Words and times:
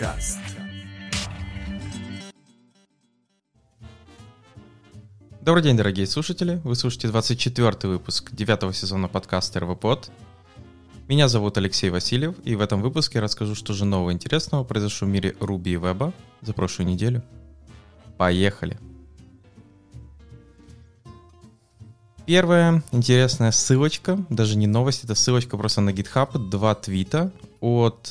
Подкаст. 0.00 0.38
Добрый 5.42 5.62
день, 5.62 5.76
дорогие 5.76 6.06
слушатели. 6.06 6.58
Вы 6.64 6.74
слушаете 6.74 7.08
24 7.08 7.70
выпуск 7.82 8.30
9 8.32 8.74
сезона 8.74 9.08
подкаста 9.08 9.60
РВПод. 9.60 10.10
Меня 11.06 11.28
зовут 11.28 11.58
Алексей 11.58 11.90
Васильев, 11.90 12.34
и 12.44 12.54
в 12.54 12.62
этом 12.62 12.80
выпуске 12.80 13.18
я 13.18 13.22
расскажу, 13.22 13.54
что 13.54 13.74
же 13.74 13.84
нового 13.84 14.10
интересного 14.10 14.64
произошло 14.64 15.06
в 15.06 15.10
мире 15.10 15.36
Руби 15.38 15.72
и 15.72 15.76
Веба 15.76 16.14
за 16.40 16.54
прошлую 16.54 16.88
неделю. 16.88 17.22
Поехали! 18.16 18.78
Первая 22.24 22.82
интересная 22.90 23.50
ссылочка, 23.50 24.18
даже 24.30 24.56
не 24.56 24.66
новость, 24.66 25.04
это 25.04 25.14
ссылочка 25.14 25.58
просто 25.58 25.82
на 25.82 25.90
GitHub, 25.90 26.38
два 26.38 26.74
твита 26.74 27.30
от 27.60 28.10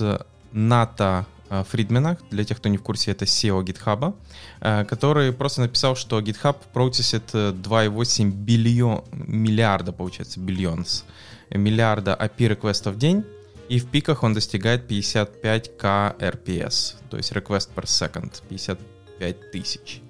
Ната 0.52 1.26
Фридмена, 1.50 2.18
для 2.30 2.44
тех, 2.44 2.58
кто 2.58 2.70
не 2.70 2.78
в 2.78 2.84
курсе, 2.84 3.12
это 3.12 3.26
SEO 3.26 3.64
GitHub, 3.64 4.16
э, 4.62 4.86
который 4.86 5.34
просто 5.34 5.62
написал, 5.62 5.96
что 5.96 6.20
GitHub 6.20 6.58
процессит 6.74 7.34
2,8 7.34 8.32
биллион, 8.32 9.04
миллиарда, 9.12 9.92
получается, 9.92 10.40
биллионс, 10.40 11.06
миллиарда 11.50 12.18
API-реквестов 12.20 12.96
в 12.96 12.98
день, 12.98 13.24
и 13.68 13.80
в 13.80 13.88
пиках 13.88 14.24
он 14.24 14.34
достигает 14.34 14.90
55к 14.90 16.18
RPS, 16.20 16.96
то 17.10 17.18
есть 17.18 17.32
request 17.32 17.70
per 17.76 17.84
second, 17.86 18.42
55 18.50 19.52
тысяч. 19.52 20.02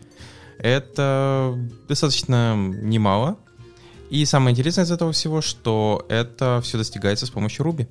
Это 0.58 1.58
достаточно 1.88 2.56
немало, 2.56 3.38
и 4.10 4.26
самое 4.26 4.54
интересное 4.54 4.86
из 4.86 4.92
этого 4.92 5.12
всего, 5.12 5.42
что 5.42 6.06
это 6.10 6.62
все 6.64 6.78
достигается 6.78 7.26
с 7.26 7.30
помощью 7.30 7.66
Ruby. 7.66 7.88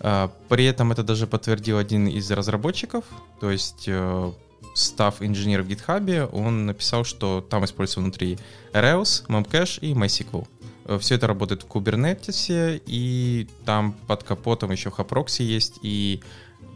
А, 0.00 0.30
при 0.48 0.64
этом 0.64 0.92
это 0.92 1.02
даже 1.02 1.26
подтвердил 1.26 1.78
один 1.78 2.06
из 2.06 2.30
разработчиков, 2.30 3.04
то 3.40 3.50
есть 3.50 3.84
э, 3.86 4.32
став 4.74 5.22
инженер 5.22 5.62
в 5.62 5.68
GitHub, 5.68 6.28
он 6.32 6.66
написал, 6.66 7.04
что 7.04 7.40
там 7.40 7.64
используется 7.64 8.00
внутри 8.00 8.38
Rails, 8.72 9.26
Memcache 9.26 9.80
и 9.80 9.92
MySQL. 9.94 10.46
Э, 10.84 10.98
все 10.98 11.16
это 11.16 11.26
работает 11.26 11.62
в 11.62 11.66
Kubernetes, 11.66 12.80
и 12.86 13.48
там 13.64 13.92
под 14.06 14.22
капотом 14.22 14.70
еще 14.70 14.90
Haproxy 14.90 15.42
есть, 15.42 15.78
и 15.82 16.20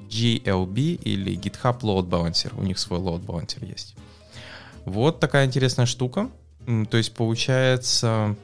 GLB 0.09 0.95
или 1.03 1.37
GitHub 1.37 1.81
Load 1.81 2.09
Balancer. 2.09 2.53
У 2.59 2.63
них 2.63 2.79
свой 2.79 3.01
Load 3.01 3.25
Balancer 3.25 3.67
есть. 3.67 3.95
Вот 4.85 5.21
такая 5.21 5.47
интересная 5.47 5.87
штука. 5.87 6.29
То 6.91 6.97
есть 6.97 7.15
получается 7.15 8.37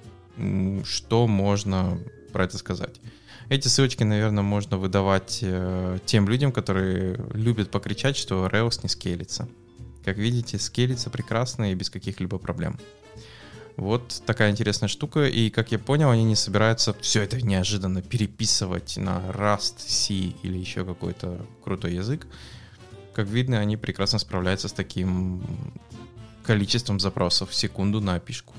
что 0.84 1.26
можно 1.26 1.98
про 2.32 2.44
это 2.44 2.58
сказать. 2.58 2.94
Эти 3.48 3.66
ссылочки, 3.68 4.02
наверное, 4.02 4.42
можно 4.42 4.76
выдавать 4.76 5.38
э, 5.40 5.98
тем 6.04 6.28
людям, 6.28 6.52
которые 6.52 7.18
любят 7.32 7.70
покричать, 7.70 8.16
что 8.16 8.46
Rails 8.46 8.80
не 8.82 8.90
скелится. 8.90 9.48
Как 10.04 10.18
видите, 10.18 10.58
скелится 10.58 11.08
прекрасно 11.08 11.72
и 11.72 11.74
без 11.74 11.88
каких-либо 11.88 12.38
проблем. 12.38 12.78
Вот 13.76 14.22
такая 14.26 14.50
интересная 14.50 14.88
штука, 14.88 15.26
и 15.26 15.50
как 15.50 15.72
я 15.72 15.78
понял, 15.78 16.10
они 16.10 16.24
не 16.24 16.34
собираются 16.34 16.94
все 17.00 17.22
это 17.22 17.40
неожиданно 17.40 18.02
переписывать 18.02 18.96
на 18.98 19.22
Rust, 19.30 19.76
C 19.78 20.14
или 20.42 20.58
еще 20.58 20.84
какой-то 20.84 21.46
крутой 21.64 21.94
язык. 21.94 22.26
Как 23.14 23.28
видно, 23.28 23.60
они 23.60 23.76
прекрасно 23.76 24.18
справляются 24.18 24.68
с 24.68 24.72
таким 24.72 25.42
количеством 26.42 27.00
запросов 27.00 27.50
в 27.50 27.54
секунду 27.54 28.00
на 28.00 28.16
опишку. 28.16 28.52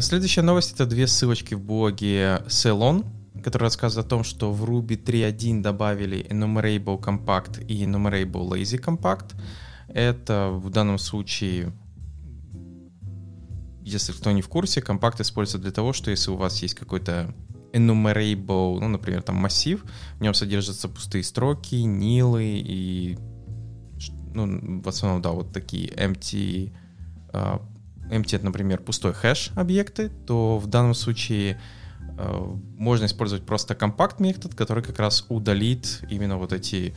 Следующая 0.00 0.42
новость— 0.42 0.72
это 0.74 0.86
две 0.86 1.06
ссылочки 1.06 1.54
в 1.54 1.60
блоге 1.60 2.42
Celon, 2.46 3.06
который 3.42 3.64
рассказывает 3.64 4.06
о 4.06 4.08
том, 4.08 4.24
что 4.24 4.52
в 4.52 4.64
Ruby 4.64 5.02
3.1 5.02 5.62
добавили 5.62 6.26
Enumerable 6.28 7.00
Compact 7.00 7.64
и 7.66 7.84
Enumerable 7.84 8.48
Lazy 8.48 8.82
Compact. 8.82 9.34
Это 9.88 10.50
в 10.52 10.70
данном 10.70 10.98
случае, 10.98 11.72
если 13.82 14.12
кто 14.12 14.32
не 14.32 14.42
в 14.42 14.48
курсе, 14.48 14.82
компакт 14.82 15.20
используется 15.20 15.58
для 15.58 15.72
того, 15.72 15.92
что 15.92 16.10
если 16.10 16.30
у 16.30 16.36
вас 16.36 16.60
есть 16.62 16.74
какой-то 16.74 17.34
enumerable, 17.72 18.80
ну, 18.80 18.88
например, 18.88 19.22
там 19.22 19.36
массив, 19.36 19.84
в 20.18 20.22
нем 20.22 20.34
содержатся 20.34 20.88
пустые 20.88 21.24
строки, 21.24 21.76
нилы 21.76 22.44
и, 22.44 23.18
ну, 24.34 24.80
в 24.82 24.88
основном, 24.88 25.22
да, 25.22 25.30
вот 25.30 25.52
такие 25.52 25.88
empty 25.88 26.72
а, 27.32 27.62
empty 28.10 28.42
например, 28.42 28.80
пустой 28.80 29.12
хэш 29.12 29.52
объекты, 29.54 30.10
то 30.26 30.58
в 30.58 30.66
данном 30.66 30.94
случае 30.94 31.60
э, 32.18 32.56
можно 32.76 33.06
использовать 33.06 33.44
просто 33.44 33.74
компакт 33.74 34.20
метод, 34.20 34.54
который 34.54 34.82
как 34.82 34.98
раз 34.98 35.26
удалит 35.28 36.02
именно 36.10 36.36
вот 36.36 36.52
эти 36.52 36.94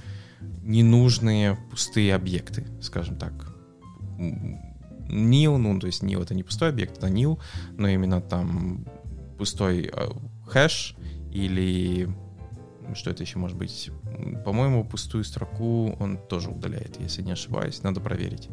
ненужные 0.64 1.58
пустые 1.70 2.16
объекты, 2.16 2.66
скажем 2.82 3.18
так. 3.18 3.34
Nil, 4.18 5.58
ну, 5.58 5.80
то 5.80 5.88
есть 5.88 6.04
nil 6.04 6.22
это 6.22 6.34
не 6.34 6.44
пустой 6.44 6.70
объект, 6.70 6.98
это 6.98 7.08
nil, 7.08 7.40
но 7.78 7.88
именно 7.88 8.22
там 8.22 8.86
пустой 9.38 9.92
э, 9.94 10.10
хэш 10.48 10.96
или 11.32 12.10
что 12.96 13.10
это 13.10 13.24
еще 13.24 13.40
может 13.40 13.58
быть? 13.58 13.90
По-моему, 14.44 14.84
пустую 14.84 15.24
строку 15.24 15.96
он 16.00 16.18
тоже 16.18 16.50
удаляет, 16.50 17.00
если 17.00 17.22
не 17.22 17.32
ошибаюсь, 17.32 17.84
надо 17.84 18.02
проверить. 18.02 18.50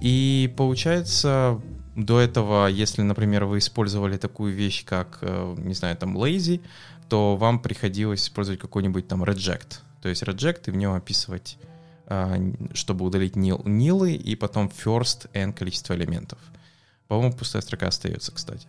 И 0.00 0.52
получается, 0.56 1.60
до 1.94 2.20
этого, 2.20 2.66
если, 2.66 3.02
например, 3.02 3.44
вы 3.44 3.58
использовали 3.58 4.16
такую 4.16 4.54
вещь, 4.54 4.84
как, 4.84 5.18
э, 5.22 5.54
не 5.58 5.74
знаю, 5.74 5.96
там, 5.96 6.16
lazy, 6.16 6.60
то 7.08 7.36
вам 7.36 7.58
приходилось 7.58 8.22
использовать 8.22 8.60
какой-нибудь 8.60 9.08
там 9.08 9.24
reject. 9.24 9.80
То 10.00 10.08
есть 10.08 10.22
reject 10.22 10.62
и 10.66 10.70
в 10.70 10.76
нем 10.76 10.92
описывать, 10.92 11.58
а, 12.06 12.36
чтобы 12.72 13.04
удалить 13.04 13.36
nil, 13.36 13.68
нилы 13.68 14.14
и 14.14 14.36
потом 14.36 14.68
first 14.68 15.28
n 15.34 15.52
количество 15.52 15.94
элементов. 15.94 16.38
По-моему, 17.08 17.34
пустая 17.34 17.62
строка 17.62 17.88
остается, 17.88 18.32
кстати. 18.32 18.68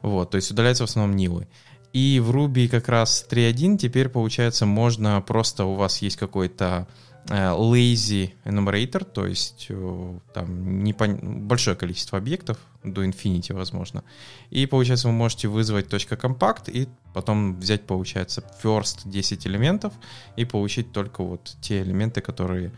Вот, 0.00 0.30
то 0.30 0.36
есть 0.36 0.50
удаляются 0.50 0.86
в 0.86 0.88
основном 0.88 1.16
нилы. 1.16 1.48
И 1.92 2.20
в 2.20 2.30
Ruby 2.30 2.68
как 2.68 2.88
раз 2.88 3.26
3.1 3.28 3.76
теперь, 3.76 4.08
получается, 4.08 4.64
можно 4.64 5.20
просто 5.20 5.64
у 5.64 5.74
вас 5.74 5.98
есть 5.98 6.16
какой-то 6.16 6.86
lazy 7.28 8.32
enumerator, 8.44 9.04
то 9.04 9.26
есть 9.26 9.66
э, 9.68 10.18
там 10.34 10.82
не 10.82 10.92
пон... 10.92 11.46
большое 11.46 11.76
количество 11.76 12.18
объектов, 12.18 12.58
до 12.82 13.04
infinity 13.04 13.54
возможно. 13.54 14.02
И 14.50 14.66
получается 14.66 15.08
вы 15.08 15.14
можете 15.14 15.48
вызвать 15.48 15.86
.compact 15.86 16.70
и 16.70 16.88
потом 17.14 17.56
взять, 17.56 17.86
получается, 17.86 18.42
first 18.62 19.02
10 19.04 19.46
элементов 19.46 19.92
и 20.36 20.44
получить 20.44 20.92
только 20.92 21.22
вот 21.22 21.56
те 21.60 21.82
элементы, 21.82 22.20
которые 22.20 22.72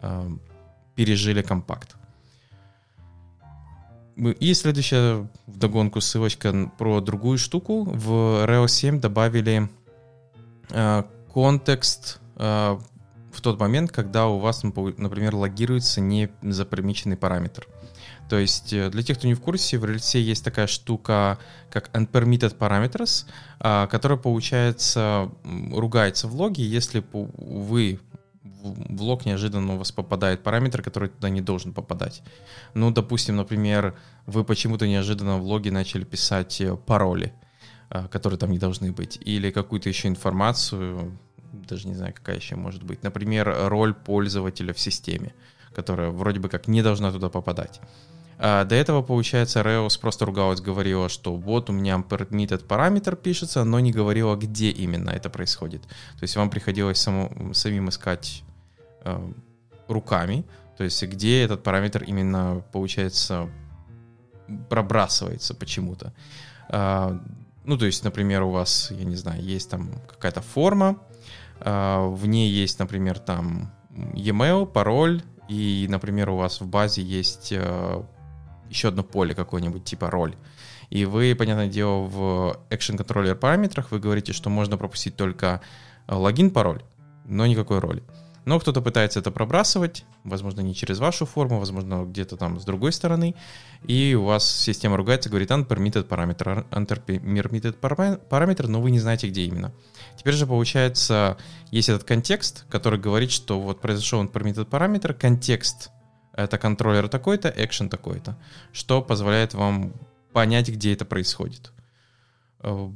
э, 0.00 0.30
пережили 0.94 1.42
компакт. 1.42 1.96
И 4.16 4.54
следующая 4.54 5.26
вдогонку 5.46 6.00
ссылочка 6.00 6.70
про 6.78 7.00
другую 7.00 7.38
штуку. 7.38 7.84
В 7.84 8.44
Rails 8.46 8.68
7 8.68 9.00
добавили 9.00 9.68
э, 10.70 11.02
контекст 11.32 12.20
э, 12.36 12.78
в 13.32 13.40
тот 13.40 13.58
момент, 13.58 13.90
когда 13.90 14.26
у 14.28 14.38
вас, 14.38 14.62
например, 14.62 15.34
логируется 15.34 16.00
незапримеченный 16.00 17.16
параметр. 17.16 17.66
То 18.28 18.38
есть 18.38 18.72
э, 18.72 18.88
для 18.88 19.02
тех, 19.02 19.18
кто 19.18 19.26
не 19.26 19.34
в 19.34 19.40
курсе, 19.40 19.78
в 19.78 19.84
рельсе 19.84 20.20
есть 20.20 20.44
такая 20.44 20.66
штука, 20.66 21.38
как 21.70 21.90
unpermitted 21.94 22.56
parameters, 22.56 23.26
а, 23.60 23.86
которая, 23.88 24.18
получается, 24.18 25.30
ругается 25.70 26.28
в 26.28 26.34
логе, 26.34 26.64
если 26.64 27.04
вы 27.12 28.00
в 28.62 29.02
лог 29.02 29.26
неожиданно 29.26 29.74
у 29.74 29.78
вас 29.78 29.92
попадает 29.92 30.42
параметр, 30.42 30.82
который 30.82 31.08
туда 31.08 31.28
не 31.28 31.40
должен 31.40 31.72
попадать. 31.72 32.22
Ну, 32.74 32.90
допустим, 32.90 33.36
например, 33.36 33.96
вы 34.26 34.44
почему-то 34.44 34.86
неожиданно 34.86 35.38
в 35.38 35.42
логе 35.42 35.70
начали 35.70 36.04
писать 36.04 36.60
э, 36.60 36.76
пароли, 36.76 37.32
а, 37.90 38.08
которые 38.08 38.38
там 38.38 38.50
не 38.50 38.58
должны 38.58 38.92
быть, 38.92 39.18
или 39.22 39.50
какую-то 39.50 39.88
еще 39.88 40.08
информацию, 40.08 41.18
даже 41.72 41.88
не 41.88 41.94
знаю, 41.94 42.12
какая 42.14 42.36
еще 42.36 42.56
может 42.56 42.82
быть. 42.82 43.02
Например, 43.02 43.68
роль 43.68 43.94
пользователя 43.94 44.72
в 44.72 44.78
системе, 44.78 45.32
которая 45.74 46.10
вроде 46.10 46.38
бы 46.38 46.48
как 46.48 46.68
не 46.68 46.82
должна 46.82 47.10
туда 47.10 47.28
попадать. 47.28 47.80
А 48.38 48.64
до 48.64 48.74
этого, 48.74 49.02
получается, 49.02 49.60
Rails 49.60 50.00
просто 50.00 50.26
ругалась, 50.26 50.60
говорила, 50.60 51.08
что 51.08 51.34
вот 51.34 51.70
у 51.70 51.72
меня 51.72 51.96
permitted 51.96 52.66
параметр 52.66 53.16
пишется, 53.16 53.64
но 53.64 53.80
не 53.80 53.92
говорила, 53.92 54.36
где 54.36 54.70
именно 54.70 55.10
это 55.10 55.30
происходит. 55.30 55.82
То 55.82 56.22
есть 56.22 56.36
вам 56.36 56.50
приходилось 56.50 56.98
саму, 56.98 57.54
самим 57.54 57.88
искать 57.88 58.42
э, 59.04 59.32
руками, 59.88 60.44
то 60.76 60.84
есть 60.84 61.02
где 61.04 61.42
этот 61.44 61.62
параметр 61.62 62.02
именно, 62.02 62.62
получается, 62.72 63.48
пробрасывается 64.68 65.54
почему-то. 65.54 66.12
Э, 66.68 67.18
ну, 67.64 67.78
то 67.78 67.86
есть, 67.86 68.04
например, 68.04 68.42
у 68.42 68.50
вас, 68.50 68.90
я 68.90 69.04
не 69.04 69.16
знаю, 69.16 69.40
есть 69.42 69.70
там 69.70 69.88
какая-то 70.08 70.42
форма, 70.42 70.96
в 71.64 72.26
ней 72.26 72.50
есть, 72.50 72.78
например, 72.78 73.18
там 73.18 73.72
e-mail, 74.14 74.66
пароль, 74.66 75.22
и, 75.48 75.86
например, 75.88 76.30
у 76.30 76.36
вас 76.36 76.60
в 76.60 76.66
базе 76.66 77.02
есть 77.02 77.52
э, 77.52 78.02
еще 78.70 78.88
одно 78.88 79.02
поле 79.02 79.34
какое-нибудь, 79.34 79.84
типа 79.84 80.10
роль. 80.10 80.34
И 80.88 81.04
вы, 81.04 81.34
понятное 81.34 81.68
дело, 81.68 82.02
в 82.02 82.56
Action 82.70 82.98
Controller 82.98 83.34
параметрах 83.34 83.90
вы 83.90 83.98
говорите, 83.98 84.32
что 84.32 84.50
можно 84.50 84.76
пропустить 84.76 85.16
только 85.16 85.60
логин, 86.08 86.50
пароль, 86.50 86.82
но 87.24 87.46
никакой 87.46 87.78
роли. 87.78 88.02
Но 88.44 88.58
кто-то 88.58 88.82
пытается 88.82 89.20
это 89.20 89.30
пробрасывать, 89.30 90.04
возможно, 90.24 90.62
не 90.62 90.74
через 90.74 90.98
вашу 90.98 91.26
форму, 91.26 91.60
возможно, 91.60 92.04
где-то 92.04 92.36
там 92.36 92.58
с 92.58 92.64
другой 92.64 92.92
стороны, 92.92 93.36
и 93.84 94.16
у 94.18 94.24
вас 94.24 94.50
система 94.50 94.96
ругается, 94.96 95.28
говорит 95.28 95.50
unpermitted 95.50 96.04
параметр, 96.04 96.66
unpermitted 96.70 97.72
параметр, 98.28 98.68
но 98.68 98.80
вы 98.80 98.90
не 98.90 98.98
знаете, 98.98 99.28
где 99.28 99.44
именно. 99.44 99.72
Теперь 100.22 100.34
же, 100.34 100.46
получается, 100.46 101.36
есть 101.72 101.88
этот 101.88 102.04
контекст, 102.04 102.64
который 102.68 102.96
говорит, 102.96 103.32
что 103.32 103.60
вот 103.60 103.80
произошел 103.80 104.22
unpermitted 104.22 104.66
параметр, 104.66 105.14
контекст 105.14 105.90
это 106.32 106.58
контроллер 106.58 107.08
такой-то, 107.08 107.48
action 107.48 107.88
такой-то, 107.88 108.38
что 108.72 109.02
позволяет 109.02 109.52
вам 109.52 109.92
понять, 110.32 110.68
где 110.68 110.92
это 110.92 111.04
происходит. 111.04 111.72
Э, 112.60 112.88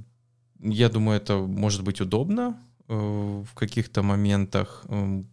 я 0.61 0.88
думаю, 0.88 1.17
это 1.17 1.38
может 1.38 1.82
быть 1.82 2.00
удобно 2.00 2.62
э, 2.87 2.94
в 2.94 3.55
каких-то 3.55 4.05
моментах. 4.05 4.84
Эм, 4.88 5.28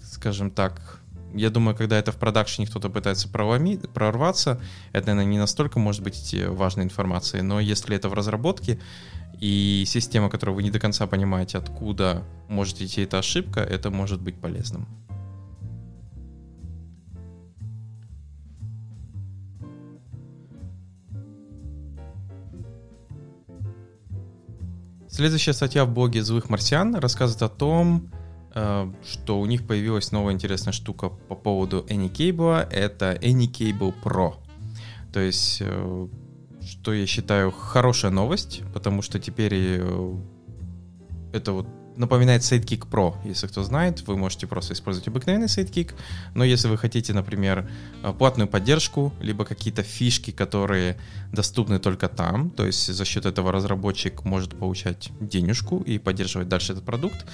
скажем 0.00 0.50
так, 0.50 1.02
я 1.34 1.50
думаю, 1.50 1.76
когда 1.76 1.98
это 1.98 2.12
в 2.12 2.16
продакшене 2.16 2.66
кто-то 2.66 2.88
пытается 2.88 3.28
прорваться, 3.28 4.60
это, 4.92 5.08
наверное, 5.08 5.32
не 5.32 5.38
настолько 5.38 5.78
может 5.78 6.02
быть 6.02 6.34
важной 6.48 6.84
информацией, 6.84 7.42
но 7.42 7.60
если 7.60 7.96
это 7.96 8.08
в 8.08 8.14
разработке, 8.14 8.80
и 9.40 9.84
система, 9.86 10.30
которую 10.30 10.54
вы 10.54 10.62
не 10.62 10.70
до 10.70 10.78
конца 10.78 11.06
понимаете, 11.06 11.58
откуда 11.58 12.22
может 12.48 12.80
идти 12.80 13.02
эта 13.02 13.18
ошибка, 13.18 13.60
это 13.60 13.90
может 13.90 14.22
быть 14.22 14.36
полезным. 14.40 14.86
Следующая 25.08 25.52
статья 25.52 25.84
в 25.84 25.92
блоге 25.92 26.22
«Злых 26.22 26.48
марсиан» 26.48 26.96
рассказывает 26.96 27.42
о 27.42 27.48
том, 27.48 28.10
Э, 28.12 28.13
что 28.54 29.40
у 29.40 29.46
них 29.46 29.66
появилась 29.66 30.12
новая 30.12 30.32
интересная 30.32 30.72
штука 30.72 31.08
по 31.08 31.34
поводу 31.34 31.84
AnyCable, 31.88 32.68
это 32.70 33.18
AnyCable 33.20 33.92
Pro. 34.02 34.34
То 35.12 35.20
есть, 35.20 35.58
э, 35.60 36.08
что 36.62 36.92
я 36.92 37.06
считаю 37.06 37.50
хорошая 37.50 38.10
новость, 38.10 38.62
потому 38.72 39.02
что 39.02 39.18
теперь 39.18 39.54
э, 39.54 40.16
это 41.32 41.52
вот 41.52 41.66
напоминает 41.96 42.42
Sidekick 42.42 42.88
Pro, 42.88 43.14
если 43.24 43.46
кто 43.46 43.62
знает, 43.62 44.06
вы 44.08 44.16
можете 44.16 44.46
просто 44.46 44.72
использовать 44.72 45.06
обыкновенный 45.08 45.46
Sidekick, 45.46 45.94
но 46.34 46.42
если 46.42 46.68
вы 46.68 46.76
хотите, 46.76 47.12
например, 47.12 47.70
платную 48.18 48.48
поддержку, 48.48 49.12
либо 49.20 49.44
какие-то 49.44 49.84
фишки, 49.84 50.32
которые 50.32 50.96
доступны 51.32 51.78
только 51.78 52.08
там, 52.08 52.50
то 52.50 52.66
есть 52.66 52.92
за 52.92 53.04
счет 53.04 53.26
этого 53.26 53.52
разработчик 53.52 54.24
может 54.24 54.58
получать 54.58 55.10
денежку 55.20 55.78
и 55.78 55.98
поддерживать 55.98 56.48
дальше 56.48 56.72
этот 56.72 56.84
продукт, 56.84 57.24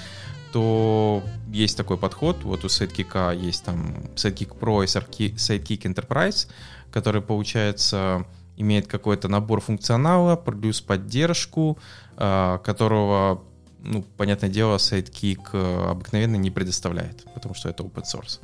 то 0.52 1.22
есть 1.52 1.76
такой 1.76 1.96
подход. 1.96 2.42
Вот 2.42 2.64
у 2.64 2.68
Sidekick 2.68 3.36
есть 3.36 3.64
там 3.64 3.94
Sidekick 4.14 4.58
Pro 4.58 4.82
и 4.82 4.86
Sidekick 4.86 5.82
Enterprise, 5.82 6.48
который, 6.90 7.22
получается, 7.22 8.26
имеет 8.56 8.86
какой-то 8.86 9.28
набор 9.28 9.60
функционала, 9.60 10.36
плюс 10.36 10.80
поддержку, 10.80 11.78
а, 12.16 12.58
которого, 12.58 13.42
ну, 13.82 14.04
понятное 14.16 14.50
дело, 14.50 14.76
Sidekick 14.76 15.50
э, 15.52 15.90
обыкновенно 15.90 16.36
не 16.36 16.50
предоставляет, 16.50 17.24
потому 17.34 17.54
что 17.54 17.68
это 17.68 17.82
open 17.82 18.02
source. 18.02 18.40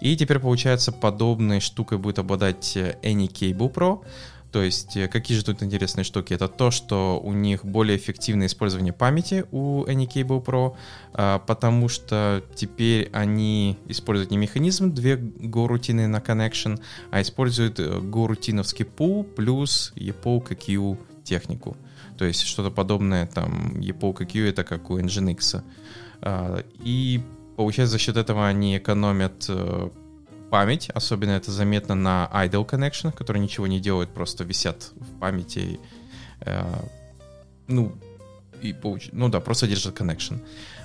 И 0.00 0.16
теперь, 0.16 0.38
получается, 0.38 0.90
подобной 0.90 1.60
штукой 1.60 1.98
будет 1.98 2.18
обладать 2.18 2.76
э, 2.76 2.96
AnyCable 3.02 3.72
Pro, 3.72 4.04
то 4.52 4.62
есть, 4.62 4.96
э, 4.98 5.08
какие 5.08 5.38
же 5.38 5.44
тут 5.44 5.62
интересные 5.62 6.04
штуки? 6.04 6.34
Это 6.34 6.46
то, 6.46 6.70
что 6.70 7.18
у 7.18 7.32
них 7.32 7.64
более 7.64 7.96
эффективное 7.96 8.48
использование 8.48 8.92
памяти 8.92 9.46
у 9.50 9.84
AnyCable 9.84 10.44
Pro, 10.44 10.76
а, 11.14 11.38
потому 11.38 11.88
что 11.88 12.44
теперь 12.54 13.08
они 13.14 13.78
используют 13.88 14.30
не 14.30 14.36
механизм 14.36 14.92
две 14.92 15.16
go-рутины 15.16 16.06
на 16.06 16.18
connection, 16.18 16.78
а 17.10 17.22
используют 17.22 17.80
э, 17.80 17.98
go-рутиновский 18.00 18.84
пул 18.84 19.24
плюс 19.24 19.94
EPOK 19.96 20.54
Q 20.54 20.98
технику. 21.24 21.76
То 22.18 22.26
есть 22.26 22.42
что-то 22.42 22.70
подобное, 22.70 23.26
там, 23.26 23.80
EPOK 23.80 24.26
Q 24.26 24.46
это 24.46 24.64
как 24.64 24.90
у 24.90 24.98
Nginx. 24.98 25.64
А, 26.20 26.62
и 26.84 27.22
получается, 27.56 27.92
за 27.92 27.98
счет 27.98 28.18
этого 28.18 28.46
они 28.46 28.76
экономят 28.76 29.46
э, 29.48 29.88
память, 30.52 30.90
особенно 30.90 31.30
это 31.30 31.50
заметно 31.50 31.94
на 31.94 32.30
idle 32.30 32.68
connection, 32.68 33.10
которые 33.10 33.42
ничего 33.42 33.66
не 33.66 33.80
делают, 33.80 34.10
просто 34.10 34.44
висят 34.44 34.92
в 34.96 35.18
памяти. 35.18 35.80
Э, 36.40 36.62
ну, 37.68 37.94
и 38.60 38.74
получ... 38.74 39.08
ну 39.12 39.30
да, 39.30 39.40
просто 39.40 39.66
держат 39.66 39.98
connection. 39.98 40.40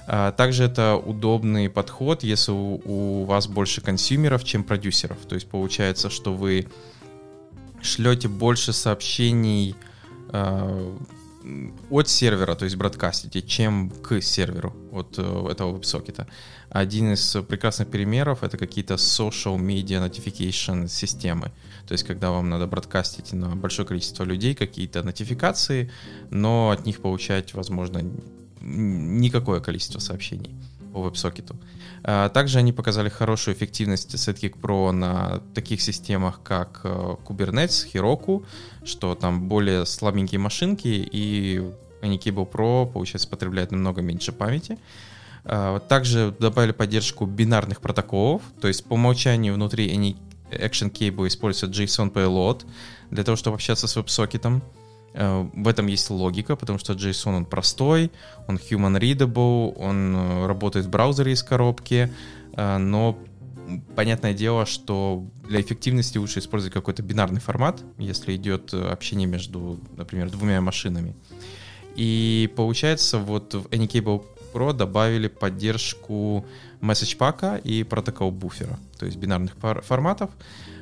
А, 0.08 0.32
также 0.32 0.64
это 0.64 0.96
удобный 0.96 1.70
подход, 1.70 2.24
если 2.24 2.54
у, 2.54 2.82
у 2.86 3.26
вас 3.26 3.48
больше 3.48 3.82
консюмеров, 3.82 4.46
чем 4.46 4.64
продюсеров. 4.64 5.18
То 5.28 5.36
есть 5.36 5.50
получается, 5.50 6.10
что 6.10 6.34
вы 6.34 6.68
шлете 7.82 8.30
больше 8.30 8.72
сообщений 8.72 9.76
э, 10.32 10.98
от 11.90 12.08
сервера, 12.08 12.56
то 12.56 12.64
есть 12.64 12.78
бродкастите, 12.78 13.42
чем 13.42 13.90
к 13.90 14.22
серверу 14.22 14.74
от 14.94 15.16
э, 15.18 15.48
этого 15.52 15.74
веб-сокета. 15.74 16.26
Один 16.70 17.14
из 17.14 17.38
прекрасных 17.48 17.88
примеров— 17.88 18.40
это 18.44 18.58
какие-то 18.58 18.96
social 18.96 19.58
media 19.58 20.06
notification 20.06 20.88
системы. 20.88 21.52
То 21.88 21.94
есть, 21.94 22.04
когда 22.04 22.32
вам 22.32 22.50
надо 22.50 22.68
бродкастить 22.68 23.34
на 23.34 23.56
большое 23.56 23.88
количество 23.88 24.24
людей 24.24 24.54
какие-то 24.54 25.04
нотификации, 25.04 25.90
но 26.30 26.72
от 26.72 26.86
них 26.86 27.02
получать, 27.02 27.54
возможно, 27.54 28.04
никакое 28.60 29.62
количество 29.62 30.00
сообщений 30.00 30.56
по 30.94 31.02
веб-сокету. 31.02 31.56
А, 32.04 32.30
также 32.30 32.60
они 32.60 32.74
показали 32.74 33.10
хорошую 33.10 33.56
эффективность 33.56 34.16
Sidekick 34.16 34.60
Pro 34.60 34.92
на 34.92 35.42
таких 35.54 35.82
системах, 35.82 36.42
как 36.44 36.82
э, 36.84 37.16
Kubernetes, 37.26 37.88
Heroku, 37.94 38.46
что 38.84 39.16
там 39.16 39.48
более 39.48 39.86
слабенькие 39.86 40.40
машинки, 40.40 40.88
и 40.88 41.62
Anycable 42.02 42.50
Pro, 42.50 42.92
получается, 42.92 43.28
потребляет 43.28 43.72
намного 43.72 44.02
меньше 44.02 44.32
памяти. 44.32 44.78
А, 45.50 45.80
также 45.80 46.36
добавили 46.38 46.74
поддержку 46.74 47.26
бинарных 47.26 47.80
протоколов, 47.80 48.42
то 48.60 48.68
есть 48.68 48.84
по 48.84 48.96
умолчанию 48.96 49.54
внутри 49.54 49.88
Any 49.88 50.18
Action 50.52 50.92
Cable 50.92 51.28
используется 51.28 51.84
JSON 51.84 52.12
Payload 52.12 52.66
для 53.12 53.24
того, 53.24 53.38
чтобы 53.38 53.56
общаться 53.56 53.88
с 53.88 53.96
веб-сокетом. 53.96 54.62
А, 55.14 55.50
в 55.54 55.68
этом 55.70 55.88
есть 55.88 56.10
логика, 56.10 56.58
потому 56.58 56.78
что 56.80 56.94
JSON 56.94 57.38
он 57.38 57.46
простой, 57.46 58.12
он 58.48 58.58
human 58.58 59.00
readable, 59.00 59.74
он 59.78 60.16
э, 60.16 60.48
работает 60.48 60.86
в 60.86 60.90
браузере 60.90 61.32
из 61.32 61.44
коробки, 61.44 62.12
а, 62.54 62.78
но 62.78 63.18
понятное 63.96 64.34
дело, 64.34 64.66
что 64.66 65.24
для 65.48 65.62
эффективности 65.62 66.18
лучше 66.18 66.40
использовать 66.40 66.74
какой-то 66.74 67.04
бинарный 67.04 67.40
формат, 67.40 67.82
если 67.98 68.36
идет 68.36 68.74
э, 68.74 68.86
общение 68.86 69.30
между, 69.30 69.80
например, 69.96 70.30
двумя 70.30 70.60
машинами. 70.60 71.16
И 71.96 72.52
получается, 72.56 73.18
вот 73.18 73.54
в 73.54 73.66
Anycable 73.68 74.24
Pro 74.54 74.74
добавили 74.74 75.28
поддержку 75.28 76.46
message 76.82 77.18
pack 77.18 77.62
и 77.62 77.84
протокол 77.84 78.32
буфера, 78.32 78.78
то 78.98 79.06
есть 79.06 79.18
бинарных 79.18 79.56
форматов, 79.84 80.30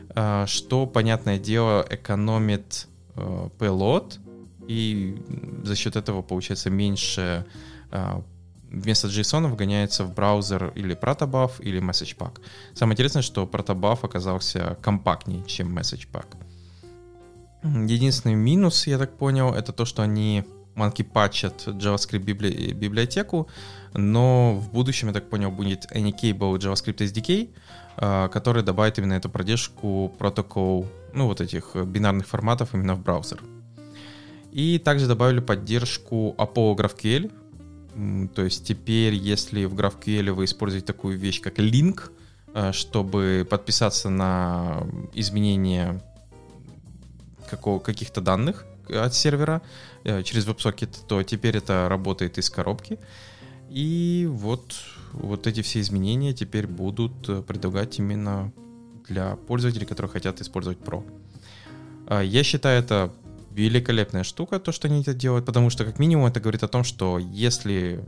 а, 0.10 0.46
что, 0.48 0.86
понятное 0.86 1.40
дело, 1.40 1.86
экономит 1.90 2.88
э, 3.16 3.50
payload, 3.60 4.20
и 4.68 5.22
за 5.64 5.76
счет 5.76 5.96
этого 5.96 6.22
получается 6.22 6.70
меньше 6.70 7.46
а, 7.92 8.24
вместо 8.70 9.08
JSON 9.08 9.48
вгоняется 9.48 10.04
в 10.04 10.14
браузер 10.14 10.72
или 10.76 10.96
Protobuf, 10.96 11.62
или 11.62 11.82
MessagePack. 11.82 12.40
Самое 12.74 12.94
интересное, 12.94 13.22
что 13.22 13.44
Protobuf 13.44 14.00
оказался 14.04 14.78
компактнее, 14.82 15.44
чем 15.46 15.78
MessagePack. 15.78 16.26
Единственный 17.64 18.36
минус, 18.36 18.86
я 18.88 18.98
так 18.98 19.18
понял, 19.18 19.54
это 19.54 19.72
то, 19.72 19.86
что 19.86 20.04
они 20.04 20.46
Monkey 20.75 21.03
патчат 21.03 21.67
JavaScript 21.67 22.20
библи- 22.20 22.74
библиотеку, 22.74 23.48
но 23.94 24.55
в 24.55 24.72
будущем, 24.72 25.08
я 25.08 25.13
так 25.13 25.29
понял, 25.29 25.51
будет 25.51 25.86
Anycable 25.91 26.58
JavaScript 26.58 26.98
SDK, 26.98 27.50
а, 27.98 28.27
который 28.27 28.63
добавит 28.63 28.98
именно 28.98 29.13
эту 29.13 29.29
поддержку 29.29 30.13
протокол, 30.17 30.88
ну, 31.13 31.27
вот 31.27 31.41
этих 31.41 31.75
бинарных 31.75 32.27
форматов 32.27 32.74
именно 32.74 32.96
в 32.96 33.01
браузер. 33.01 33.41
И 34.51 34.79
также 34.79 35.08
добавили 35.08 35.39
поддержку 35.39 36.36
Apollo 36.38 36.75
GraphQL, 36.75 38.27
то 38.36 38.44
есть 38.44 38.65
теперь, 38.67 39.13
если 39.13 39.65
в 39.65 39.74
GraphQL 39.74 40.32
вы 40.34 40.46
используете 40.46 40.86
такую 40.86 41.17
вещь, 41.17 41.41
как 41.41 41.60
link, 41.60 42.12
а, 42.53 42.74
чтобы 42.74 43.48
подписаться 43.50 44.10
на 44.10 44.86
изменение 45.13 46.01
каких-то 47.84 48.22
данных 48.22 48.65
от 48.89 49.13
сервера, 49.13 49.62
Э, 50.06 50.22
через 50.22 50.46
WebSocket, 50.46 50.89
то 51.08 51.24
теперь 51.24 51.58
это 51.58 51.89
работает 51.89 52.38
из 52.38 52.51
коробки. 52.51 53.00
И 53.72 54.27
вот, 54.30 54.75
вот 55.13 55.48
эти 55.48 55.63
все 55.63 55.80
изменения 55.80 56.32
теперь 56.32 56.68
будут 56.68 57.27
э, 57.27 57.42
предлагать 57.42 57.98
именно 57.98 58.51
для 59.08 59.36
пользователей, 59.36 59.88
которые 59.88 60.12
хотят 60.12 60.42
использовать 60.42 60.77
Pro. 60.77 61.04
А, 62.06 62.22
я 62.22 62.44
считаю 62.44 62.84
это 62.84 63.12
великолепная 63.51 64.24
штука, 64.24 64.60
то, 64.60 64.72
что 64.72 64.88
они 64.88 65.01
это 65.01 65.15
делают, 65.15 65.46
потому 65.46 65.72
что, 65.72 65.86
как 65.86 65.98
минимум, 65.98 66.27
это 66.27 66.39
говорит 66.39 66.62
о 66.62 66.68
том, 66.68 66.84
что 66.84 67.18
если 67.18 68.06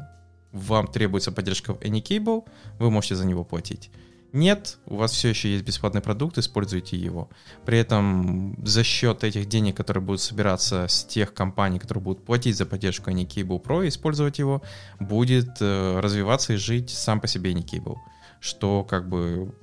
вам 0.51 0.87
требуется 0.87 1.31
поддержка 1.31 1.73
в 1.73 1.79
AnyCable, 1.79 2.43
вы 2.77 2.91
можете 2.91 3.15
за 3.15 3.25
него 3.25 3.43
платить. 3.43 3.89
Нет, 4.33 4.77
у 4.85 4.97
вас 4.97 5.11
все 5.11 5.29
еще 5.29 5.49
есть 5.51 5.63
бесплатный 5.63 6.01
продукт, 6.01 6.37
используйте 6.37 6.97
его. 6.97 7.29
При 7.65 7.79
этом 7.79 8.57
за 8.65 8.83
счет 8.83 9.23
этих 9.23 9.47
денег, 9.47 9.77
которые 9.77 10.03
будут 10.03 10.21
собираться 10.21 10.87
с 10.87 11.05
тех 11.05 11.33
компаний, 11.33 11.79
которые 11.79 12.03
будут 12.03 12.25
платить 12.25 12.57
за 12.57 12.65
поддержку 12.65 13.09
AnyCable 13.09 13.61
Pro 13.63 13.87
использовать 13.87 14.39
его, 14.39 14.61
будет 14.99 15.61
э, 15.61 15.99
развиваться 16.01 16.53
и 16.53 16.57
жить 16.57 16.89
сам 16.89 17.21
по 17.21 17.27
себе 17.27 17.53
AnyCable. 17.53 17.95
Что 18.41 18.83
как 18.83 19.07
бы 19.07 19.53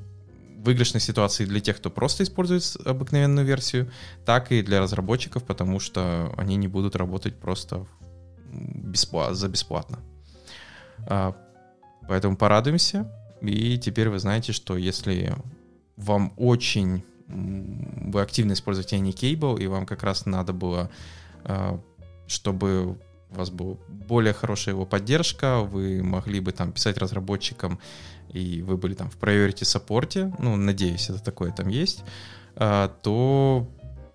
выигрышной 0.65 1.01
ситуации 1.01 1.45
для 1.45 1.61
тех, 1.61 1.77
кто 1.77 1.91
просто 1.91 2.23
использует 2.23 2.65
обыкновенную 2.87 3.47
версию, 3.47 3.93
так 4.25 4.51
и 4.51 4.63
для 4.63 4.81
разработчиков, 4.81 5.45
потому 5.45 5.79
что 5.79 6.33
они 6.39 6.57
не 6.57 6.69
будут 6.69 6.97
работать 6.97 7.39
просто 7.39 7.87
бесплатно, 8.51 9.35
за 9.35 9.49
бесплатно. 9.49 9.99
А, 11.07 11.37
поэтому 12.09 12.37
порадуемся. 12.37 13.11
И 13.47 13.79
теперь 13.79 14.09
вы 14.09 14.19
знаете, 14.19 14.53
что 14.53 14.77
если 14.77 15.35
вам 15.97 16.33
очень 16.37 17.05
вы 17.27 18.21
активно 18.21 18.53
используете 18.53 18.97
AnyCable, 18.97 19.61
и 19.61 19.67
вам 19.67 19.87
как 19.87 20.03
раз 20.03 20.27
надо 20.27 20.53
было, 20.53 20.91
а, 21.45 21.81
чтобы 22.27 22.99
у 23.31 23.35
вас 23.35 23.51
была 23.51 23.77
более 23.89 24.33
хорошая 24.33 24.75
его 24.75 24.87
поддержка, 24.87 25.61
вы 25.61 26.03
могли 26.03 26.41
бы 26.41 26.53
там 26.53 26.73
писать 26.73 26.99
разработчикам, 26.99 27.79
и 28.31 28.63
вы 28.63 28.77
были 28.77 28.95
там 28.95 29.11
в 29.11 29.19
priority 29.19 29.65
саппорте, 29.65 30.33
ну, 30.39 30.57
надеюсь, 30.57 31.09
это 31.11 31.23
такое 31.23 31.51
там 31.53 31.69
есть, 31.69 32.05
а, 32.57 32.89
то 33.03 33.67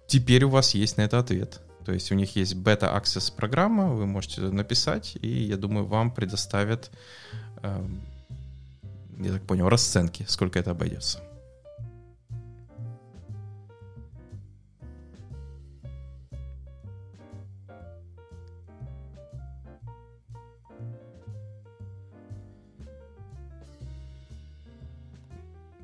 теперь 0.07 0.43
у 0.43 0.49
вас 0.49 0.75
есть 0.75 0.97
на 0.97 1.01
это 1.01 1.19
ответ. 1.19 1.61
То 1.85 1.93
есть 1.93 2.11
у 2.11 2.15
них 2.15 2.35
есть 2.35 2.55
бета-аксесс 2.55 3.31
программа, 3.31 3.87
вы 3.87 4.05
можете 4.05 4.41
написать, 4.41 5.17
и 5.21 5.27
я 5.27 5.57
думаю, 5.57 5.85
вам 5.85 6.11
предоставят, 6.11 6.91
эм, 7.63 8.01
я 9.19 9.33
так 9.33 9.43
понял, 9.43 9.69
расценки, 9.69 10.25
сколько 10.27 10.59
это 10.59 10.71
обойдется. 10.71 11.19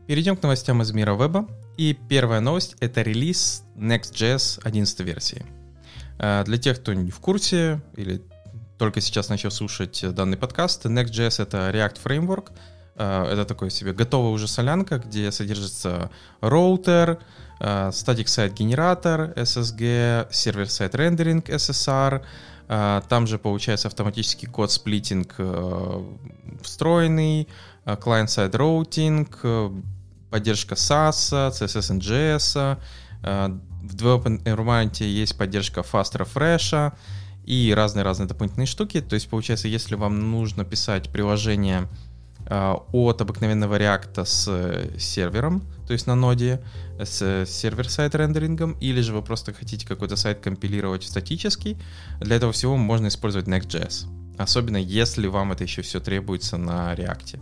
Перейдем 0.08 0.38
к 0.38 0.44
новостям 0.44 0.82
из 0.82 0.92
мира 0.92 1.16
веба. 1.16 1.48
И 1.78 1.98
первая 2.08 2.40
новость— 2.40 2.76
это 2.80 3.02
релиз 3.02 3.64
Next.js 3.76 4.62
11 4.64 5.00
версии. 5.02 5.46
Э, 6.20 6.44
для 6.46 6.58
тех, 6.58 6.80
кто 6.80 6.94
не 6.94 7.12
в 7.12 7.20
курсе 7.20 7.82
или 7.98 8.22
только 8.78 9.02
сейчас 9.02 9.30
начал 9.30 9.52
слушать 9.52 10.06
данный 10.14 10.38
подкаст, 10.38 10.86
Next.js— 10.86 11.42
это 11.44 11.70
React 11.74 11.98
Framework. 12.04 12.52
Э, 12.96 13.26
это 13.32 13.46
такой 13.46 13.72
себе 13.72 13.94
готовая 13.94 14.32
уже 14.32 14.48
солянка, 14.48 15.00
где 15.00 15.32
содержится 15.32 16.10
роутер, 16.42 17.20
э, 17.60 17.90
static 17.90 18.26
site 18.26 18.54
генератор 18.54 19.34
SSG, 19.36 20.28
server-side 20.32 20.96
рендеринг 20.96 21.50
SSR, 21.50 22.24
там 22.68 23.28
же 23.28 23.38
получается 23.38 23.90
автоматический 23.90 24.48
code 24.48 24.72
splitting 24.72 25.36
встроенный, 26.64 27.48
client-side 27.86 28.58
роутинг, 28.58 29.40
поддержка 30.32 30.74
Sass, 30.74 31.52
CSS 31.52 32.00
in 32.00 32.32
JS, 32.32 32.80
в 33.86 33.96
Development 33.96 34.44
Environment 34.44 35.04
есть 35.04 35.38
поддержка 35.38 35.82
Fast 35.82 36.14
Refresh 36.14 36.94
и 37.46 37.74
разные-разные 37.76 38.28
дополнительные 38.28 38.68
штуки. 38.68 39.02
То 39.02 39.14
есть, 39.14 39.30
получается, 39.30 39.68
если 39.68 39.96
вам 39.96 40.32
нужно 40.32 40.66
писать 40.66 41.10
приложение 41.10 41.88
от 42.48 43.22
обыкновенного 43.22 43.80
React 43.80 44.26
с 44.26 44.48
э, 44.48 45.00
сервером, 45.00 45.64
то 45.88 45.94
есть 45.94 46.08
на 46.08 46.16
ноде, 46.16 46.62
с 47.00 47.46
server-side 47.46 48.14
рендерингом, 48.16 48.74
или 48.80 49.02
же 49.02 49.14
вы 49.14 49.22
просто 49.22 49.54
хотите 49.54 49.88
какой-то 49.88 50.16
сайт 50.16 50.40
компилировать 50.40 51.04
в 51.04 51.08
статический, 51.08 51.78
для 52.20 52.36
этого 52.36 52.52
всего 52.52 52.78
можно 52.78 53.08
использовать 53.08 53.48
Next.js. 53.48 54.08
Особенно 54.38 54.78
если 54.78 55.28
вам 55.28 55.54
это 55.54 55.64
еще 55.64 55.82
все 55.82 56.00
требуется 56.00 56.58
на 56.58 56.94
React. 56.94 57.40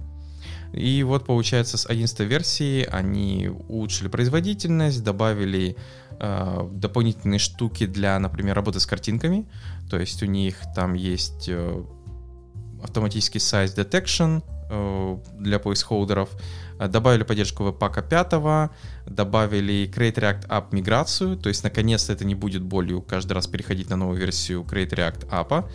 И 0.73 1.03
вот 1.03 1.25
получается 1.25 1.77
с 1.77 1.85
11 1.85 2.19
версии 2.21 2.83
они 2.83 3.51
улучшили 3.67 4.07
производительность, 4.07 5.03
добавили 5.03 5.77
э, 6.19 6.69
дополнительные 6.71 7.39
штуки 7.39 7.85
для, 7.85 8.17
например, 8.17 8.55
работы 8.55 8.79
с 8.79 8.87
картинками. 8.87 9.45
То 9.89 9.99
есть 9.99 10.23
у 10.23 10.25
них 10.25 10.57
там 10.75 10.95
есть 10.95 11.47
э, 11.47 11.83
автоматический 12.81 13.37
size 13.37 13.75
detection 13.75 14.43
для 15.39 15.57
placeholder'ов, 15.57 16.29
добавили 16.89 17.23
поддержку 17.23 17.63
веб-пака 17.63 18.01
5, 18.01 18.71
добавили 19.07 19.91
Create 19.93 20.15
React 20.15 20.47
App 20.47 20.65
миграцию, 20.71 21.37
то 21.37 21.49
есть 21.49 21.63
наконец-то 21.63 22.13
это 22.13 22.25
не 22.25 22.35
будет 22.35 22.63
болью 22.63 23.01
каждый 23.01 23.33
раз 23.33 23.47
переходить 23.47 23.89
на 23.89 23.95
новую 23.95 24.19
версию 24.19 24.63
Create 24.63 24.91
React 24.91 25.29
App. 25.29 25.69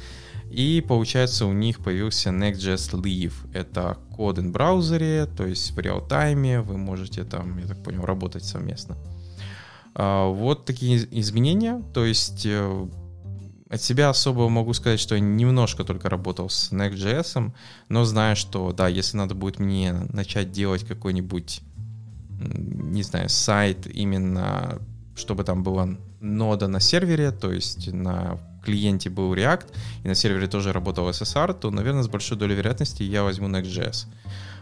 И 0.51 0.83
получается 0.87 1.45
у 1.45 1.53
них 1.53 1.79
появился 1.81 2.31
Next.js 2.31 2.99
Leave. 3.03 3.35
Это 3.53 3.99
код 4.17 4.39
в 4.39 4.51
браузере, 4.51 5.27
то 5.27 5.47
есть 5.47 5.73
в 5.73 5.79
реал-тайме 5.79 6.63
вы 6.63 6.79
можете 6.79 7.25
там, 7.25 7.59
я 7.59 7.67
так 7.67 7.83
понял, 7.83 8.03
работать 8.03 8.45
совместно. 8.45 8.97
А, 9.95 10.29
вот 10.29 10.65
такие 10.65 11.07
изменения. 11.21 11.83
То 11.93 12.05
есть 12.05 12.47
э, 12.47 12.89
от 13.71 13.83
себя 13.83 14.09
особо 14.09 14.49
могу 14.49 14.73
сказать, 14.73 15.01
что 15.01 15.15
я 15.15 15.21
немножко 15.21 15.85
только 15.85 16.09
работал 16.09 16.49
с 16.49 16.73
Next.js, 16.73 17.53
но 17.89 18.05
знаю, 18.05 18.37
что 18.37 18.73
да, 18.73 18.89
если 18.89 19.17
надо 19.17 19.35
будет 19.35 19.59
мне 19.59 19.93
начать 20.13 20.53
делать 20.53 20.85
какой-нибудь, 20.85 21.61
не 22.41 23.03
знаю, 23.03 23.29
сайт 23.29 23.87
именно, 23.87 24.79
чтобы 25.17 25.45
там 25.45 25.63
была 25.63 25.89
нода 26.21 26.69
на 26.69 26.81
сервере, 26.81 27.31
то 27.31 27.53
есть 27.53 27.93
на 27.93 28.39
клиенте 28.65 29.11
был 29.11 29.35
React, 29.35 29.67
и 30.05 30.09
на 30.09 30.15
сервере 30.15 30.47
тоже 30.47 30.73
работал 30.73 31.09
SSR, 31.09 31.55
то, 31.59 31.71
наверное, 31.71 32.03
с 32.03 32.09
большой 32.09 32.39
долей 32.39 32.55
вероятности 32.55 33.03
я 33.03 33.23
возьму 33.23 33.49
Next.js 33.49 34.07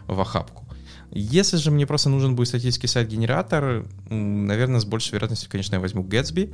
в 0.07 0.19
охапку. 0.19 0.65
Если 1.11 1.55
же 1.57 1.71
мне 1.71 1.87
просто 1.87 2.09
нужен 2.09 2.35
будет 2.35 2.49
статический 2.49 2.89
сайт-генератор, 2.89 3.85
наверное, 4.09 4.81
с 4.81 4.85
большей 4.85 5.13
вероятностью, 5.13 5.49
конечно, 5.49 5.75
я 5.75 5.79
возьму 5.79 6.03
Gatsby, 6.03 6.53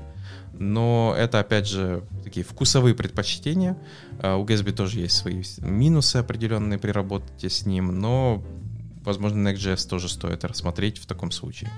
но 0.54 1.16
это, 1.18 1.40
опять 1.40 1.68
же, 1.68 2.04
такие 2.24 2.46
вкусовые 2.46 2.96
предпочтения. 2.96 3.78
А, 4.20 4.38
у 4.38 4.46
Gatsby 4.46 4.72
тоже 4.72 5.00
есть 5.00 5.18
свои 5.18 5.44
минусы 5.60 6.18
определенные 6.18 6.80
при 6.80 6.92
работе 6.92 7.50
с 7.50 7.66
ним, 7.66 8.00
но, 8.00 8.44
возможно, 9.04 9.48
Next.js 9.48 9.88
тоже 9.88 10.10
стоит 10.10 10.44
рассмотреть 10.44 11.00
в 11.00 11.06
таком 11.06 11.32
случае. 11.32 11.70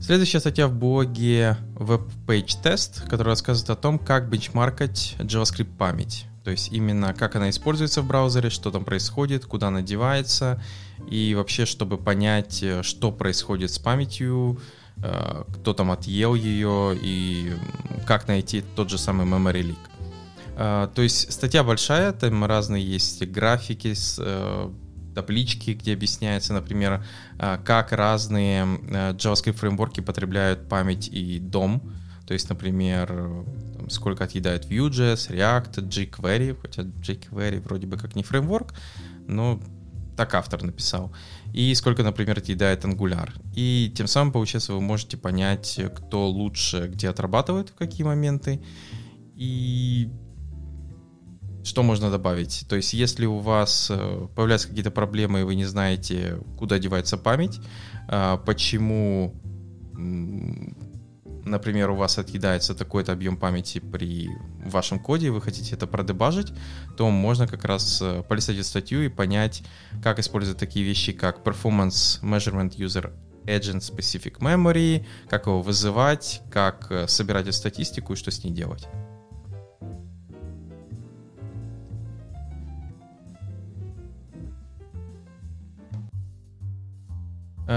Следующая 0.00 0.40
статья 0.40 0.66
в 0.66 0.74
блоге 0.74 1.56
WebPage 1.76 2.60
Test, 2.60 3.04
которая 3.08 3.34
рассказывает 3.34 3.70
о 3.70 3.80
том, 3.80 4.00
как 4.00 4.28
бенчмаркать 4.28 5.14
JavaScript 5.20 5.76
память. 5.76 6.26
То 6.44 6.50
есть 6.50 6.72
именно 6.72 7.14
как 7.14 7.36
она 7.36 7.50
используется 7.50 8.02
в 8.02 8.06
браузере, 8.06 8.50
что 8.50 8.70
там 8.70 8.84
происходит, 8.84 9.46
куда 9.46 9.68
она 9.68 9.82
девается, 9.82 10.62
и 11.08 11.34
вообще, 11.34 11.66
чтобы 11.66 11.98
понять, 11.98 12.64
что 12.82 13.12
происходит 13.12 13.70
с 13.70 13.78
памятью, 13.78 14.60
э, 14.96 15.44
кто 15.54 15.72
там 15.72 15.90
отъел 15.90 16.34
ее, 16.34 16.98
и 17.00 17.52
как 18.06 18.28
найти 18.28 18.62
тот 18.74 18.90
же 18.90 18.98
самый 18.98 19.26
memory 19.26 19.62
leak. 19.62 19.78
Э, 20.56 20.88
то 20.92 21.02
есть 21.02 21.32
статья 21.32 21.62
большая, 21.62 22.12
там 22.12 22.44
разные 22.44 22.84
есть 22.84 23.24
графики 23.28 23.94
э, 24.18 24.70
таблички, 25.14 25.72
где 25.72 25.92
объясняется, 25.92 26.54
например, 26.54 27.04
как 27.36 27.92
разные 27.92 28.64
JavaScript 28.64 29.52
фреймворки 29.52 30.00
потребляют 30.00 30.70
память 30.70 31.08
и 31.08 31.38
дом. 31.38 31.92
То 32.26 32.34
есть, 32.34 32.48
например, 32.48 33.44
сколько 33.88 34.24
отъедает 34.24 34.66
Vue.js, 34.66 35.30
React, 35.30 35.88
jQuery, 35.88 36.58
хотя 36.60 36.82
jQuery 36.82 37.60
вроде 37.60 37.86
бы 37.86 37.96
как 37.96 38.16
не 38.16 38.22
фреймворк, 38.22 38.74
но 39.26 39.60
так 40.16 40.34
автор 40.34 40.62
написал. 40.62 41.12
И 41.52 41.74
сколько, 41.74 42.02
например, 42.02 42.38
отъедает 42.38 42.84
Angular. 42.84 43.30
И 43.54 43.92
тем 43.96 44.06
самым, 44.06 44.32
получается, 44.32 44.74
вы 44.74 44.80
можете 44.80 45.16
понять, 45.16 45.80
кто 45.94 46.28
лучше 46.28 46.88
где 46.92 47.08
отрабатывает, 47.08 47.70
в 47.70 47.74
какие 47.74 48.04
моменты. 48.04 48.62
И 49.34 50.10
что 51.64 51.82
можно 51.82 52.10
добавить? 52.10 52.64
То 52.68 52.76
есть, 52.76 52.92
если 52.92 53.26
у 53.26 53.38
вас 53.38 53.88
э, 53.90 54.28
появляются 54.34 54.68
какие-то 54.68 54.90
проблемы, 54.90 55.40
и 55.40 55.44
вы 55.44 55.54
не 55.54 55.64
знаете, 55.64 56.38
куда 56.58 56.78
девается 56.78 57.16
память, 57.16 57.60
а, 58.08 58.36
почему 58.36 59.34
например, 61.44 61.90
у 61.90 61.96
вас 61.96 62.18
отъедается 62.18 62.74
такой-то 62.74 63.12
объем 63.12 63.36
памяти 63.36 63.78
при 63.78 64.30
вашем 64.64 64.98
коде, 64.98 65.28
и 65.28 65.30
вы 65.30 65.40
хотите 65.40 65.74
это 65.74 65.86
продебажить, 65.86 66.52
то 66.96 67.10
можно 67.10 67.46
как 67.46 67.64
раз 67.64 68.00
э, 68.02 68.22
полистать 68.28 68.56
эту 68.56 68.64
статью 68.64 69.02
и 69.04 69.08
понять, 69.08 69.62
как 70.02 70.18
использовать 70.18 70.58
такие 70.58 70.84
вещи, 70.84 71.12
как 71.12 71.42
Performance 71.44 72.22
Measurement 72.22 72.76
User 72.76 73.12
Agent 73.44 73.80
Specific 73.80 74.38
Memory, 74.38 75.04
как 75.28 75.46
его 75.46 75.62
вызывать, 75.62 76.42
как 76.50 76.86
э, 76.90 77.08
собирать 77.08 77.46
эту 77.46 77.56
статистику 77.56 78.12
и 78.12 78.16
что 78.16 78.30
с 78.30 78.42
ней 78.44 78.52
делать. 78.52 78.86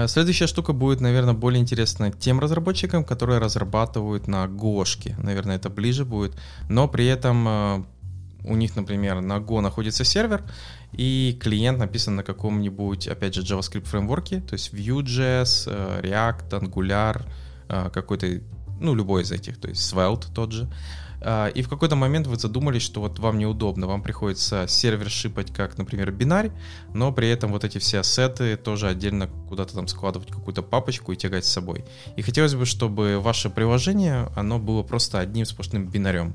Следующая 0.08 0.46
штука 0.46 0.72
будет, 0.72 1.00
наверное, 1.00 1.34
более 1.34 1.60
интересна 1.60 2.10
тем 2.10 2.40
разработчикам, 2.40 3.04
которые 3.04 3.38
разрабатывают 3.38 4.28
на 4.28 4.46
Гошке. 4.48 5.16
Наверное, 5.18 5.56
это 5.56 5.70
ближе 5.70 6.04
будет. 6.04 6.36
Но 6.68 6.88
при 6.88 7.06
этом 7.06 7.48
э, 7.48 7.84
у 8.44 8.56
них, 8.56 8.76
например, 8.76 9.20
на 9.20 9.38
Go 9.38 9.60
находится 9.60 10.04
сервер, 10.04 10.42
и 10.92 11.38
клиент 11.40 11.78
написан 11.78 12.16
на 12.16 12.22
каком-нибудь, 12.22 13.08
опять 13.08 13.34
же, 13.34 13.42
JavaScript 13.42 13.84
фреймворке, 13.84 14.40
то 14.40 14.54
есть 14.54 14.72
Vue.js, 14.72 15.64
э, 15.66 16.00
React, 16.02 16.60
Angular, 16.60 17.22
какой-то, 17.68 18.28
ну, 18.80 18.94
любой 18.94 19.22
из 19.22 19.32
этих, 19.32 19.58
то 19.58 19.66
есть 19.66 19.92
Svelte 19.92 20.26
тот 20.32 20.52
же. 20.52 20.68
А, 20.68 21.05
и 21.22 21.62
в 21.62 21.68
какой-то 21.68 21.96
момент 21.96 22.26
вы 22.26 22.36
задумались, 22.36 22.82
что 22.82 23.00
вот 23.00 23.18
вам 23.18 23.38
неудобно, 23.38 23.86
вам 23.86 24.02
приходится 24.02 24.66
сервер 24.68 25.10
шипать 25.10 25.52
как, 25.52 25.78
например, 25.78 26.12
бинарь, 26.12 26.52
но 26.92 27.12
при 27.12 27.28
этом 27.28 27.52
вот 27.52 27.64
эти 27.64 27.78
все 27.78 28.00
ассеты 28.00 28.56
тоже 28.56 28.88
отдельно 28.88 29.28
куда-то 29.48 29.74
там 29.74 29.88
складывать 29.88 30.30
какую-то 30.30 30.62
папочку 30.62 31.12
и 31.12 31.16
тягать 31.16 31.44
с 31.44 31.52
собой. 31.52 31.84
И 32.16 32.22
хотелось 32.22 32.54
бы, 32.54 32.66
чтобы 32.66 33.18
ваше 33.18 33.50
приложение, 33.50 34.28
оно 34.36 34.58
было 34.58 34.82
просто 34.82 35.18
одним 35.18 35.46
сплошным 35.46 35.88
бинарем. 35.88 36.34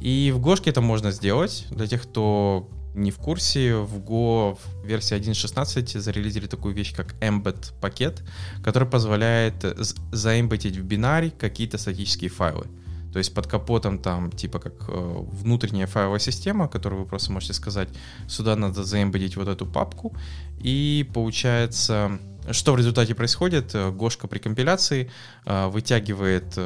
И 0.00 0.32
в 0.34 0.40
Гошке 0.40 0.70
это 0.70 0.80
можно 0.80 1.12
сделать. 1.12 1.66
Для 1.70 1.86
тех, 1.86 2.02
кто 2.02 2.68
не 2.94 3.10
в 3.10 3.18
курсе, 3.18 3.76
в 3.76 4.00
Go 4.00 4.58
в 4.58 4.86
версии 4.86 5.16
1.16 5.16 6.00
зарелизили 6.00 6.46
такую 6.46 6.74
вещь, 6.74 6.94
как 6.94 7.14
embed 7.20 7.72
пакет, 7.80 8.22
который 8.62 8.88
позволяет 8.88 9.64
заэмбетить 10.12 10.76
в 10.76 10.82
бинарь 10.82 11.30
какие-то 11.30 11.78
статические 11.78 12.30
файлы. 12.30 12.66
То 13.12 13.18
есть 13.18 13.34
под 13.34 13.46
капотом 13.46 13.98
там 13.98 14.30
типа 14.32 14.58
как 14.58 14.72
э, 14.88 15.24
внутренняя 15.32 15.86
файловая 15.86 16.18
система, 16.18 16.68
которую 16.68 17.02
вы 17.02 17.08
просто 17.08 17.32
можете 17.32 17.52
сказать, 17.52 17.88
сюда 18.26 18.56
надо 18.56 18.84
заэмбедить 18.84 19.36
вот 19.36 19.48
эту 19.48 19.66
папку. 19.66 20.16
И 20.58 21.08
получается, 21.12 22.18
что 22.50 22.72
в 22.72 22.76
результате 22.76 23.14
происходит? 23.14 23.74
Э, 23.74 23.90
Гошка 23.90 24.28
при 24.28 24.38
компиляции 24.38 25.10
э, 25.44 25.66
вытягивает 25.68 26.58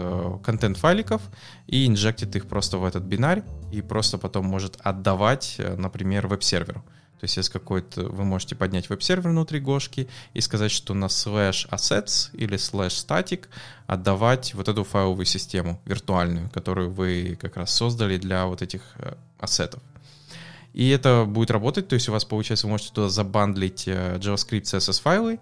контент 0.44 0.78
файликов 0.78 1.22
и 1.66 1.86
инжектит 1.86 2.36
их 2.36 2.46
просто 2.46 2.78
в 2.78 2.84
этот 2.84 3.02
бинарь 3.02 3.42
и 3.72 3.82
просто 3.82 4.18
потом 4.18 4.46
может 4.46 4.76
отдавать, 4.80 5.60
например, 5.76 6.28
веб-серверу. 6.28 6.84
То 7.18 7.24
есть 7.24 7.36
если 7.36 7.52
какой-то 7.52 8.02
вы 8.02 8.24
можете 8.24 8.54
поднять 8.54 8.90
веб-сервер 8.90 9.30
внутри 9.30 9.58
Гошки 9.58 10.08
и 10.34 10.40
сказать, 10.40 10.70
что 10.70 10.92
на 10.92 11.06
slash 11.06 11.68
assets 11.70 12.30
или 12.34 12.56
slash 12.56 13.06
static 13.06 13.46
отдавать 13.86 14.54
вот 14.54 14.68
эту 14.68 14.84
файловую 14.84 15.24
систему 15.24 15.80
виртуальную, 15.86 16.50
которую 16.50 16.90
вы 16.90 17.38
как 17.40 17.56
раз 17.56 17.74
создали 17.74 18.18
для 18.18 18.46
вот 18.46 18.60
этих 18.60 18.82
э, 18.96 19.14
ассетов. 19.38 19.82
И 20.74 20.90
это 20.90 21.24
будет 21.26 21.50
работать, 21.50 21.88
то 21.88 21.94
есть 21.94 22.08
у 22.10 22.12
вас, 22.12 22.26
получается, 22.26 22.66
вы 22.66 22.72
можете 22.72 22.92
туда 22.92 23.08
забандлить 23.08 23.88
э, 23.88 24.18
JavaScript, 24.18 24.64
CSS 24.64 25.00
файлы, 25.00 25.38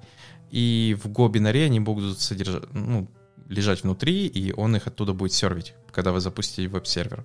и 0.52 0.96
в 1.02 1.08
Go 1.08 1.28
бинаре 1.28 1.64
они 1.64 1.80
будут 1.80 2.20
содержать, 2.20 2.72
ну, 2.72 3.08
лежать 3.48 3.82
внутри, 3.82 4.26
и 4.26 4.52
он 4.52 4.76
их 4.76 4.86
оттуда 4.86 5.12
будет 5.12 5.32
сервить, 5.32 5.74
когда 5.90 6.12
вы 6.12 6.20
запустите 6.20 6.68
веб-сервер. 6.68 7.24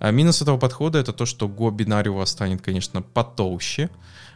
А 0.00 0.10
минус 0.10 0.40
этого 0.40 0.56
подхода 0.56 0.98
это 0.98 1.12
то, 1.12 1.26
что 1.26 1.46
Go 1.46 1.70
бинарий 1.70 2.10
у 2.10 2.14
вас 2.14 2.30
станет, 2.30 2.62
конечно, 2.62 3.02
потолще, 3.02 3.90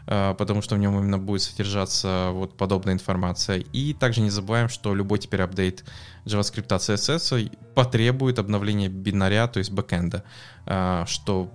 а, 0.07 0.35
потому 0.35 0.61
что 0.61 0.74
в 0.74 0.79
нем 0.79 0.98
именно 0.98 1.18
будет 1.18 1.40
содержаться 1.40 2.29
вот 2.33 2.57
подобная 2.57 2.92
информация. 2.92 3.64
И 3.72 3.94
также 3.94 4.20
не 4.20 4.31
забываем, 4.31 4.68
что 4.68 4.94
любой 4.94 5.18
теперь 5.18 5.40
апдейт 5.40 5.83
JavaScript 6.27 6.68
CSS 6.68 7.50
потребует 7.74 8.38
обновления 8.38 8.88
бинаря, 8.88 9.48
то 9.48 9.59
есть 9.59 9.70
бэкэнда, 9.70 10.22
а, 10.66 11.07
что 11.07 11.50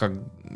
как, 0.00 0.12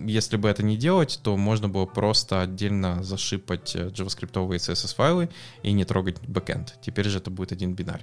если 0.07 0.38
бы 0.38 0.48
это 0.48 0.62
не 0.62 0.76
делать, 0.78 1.20
то 1.22 1.37
можно 1.37 1.68
было 1.68 1.85
просто 1.85 2.40
отдельно 2.40 3.02
зашипать 3.02 3.76
JavaScript 3.76 4.33
CSS 4.33 4.94
файлы 4.96 5.28
и 5.62 5.72
не 5.72 5.85
трогать 5.85 6.18
бэкэнд. 6.26 6.78
Теперь 6.80 7.09
же 7.09 7.18
это 7.18 7.30
будет 7.30 7.52
один 7.52 7.74
бинарь. 7.74 8.02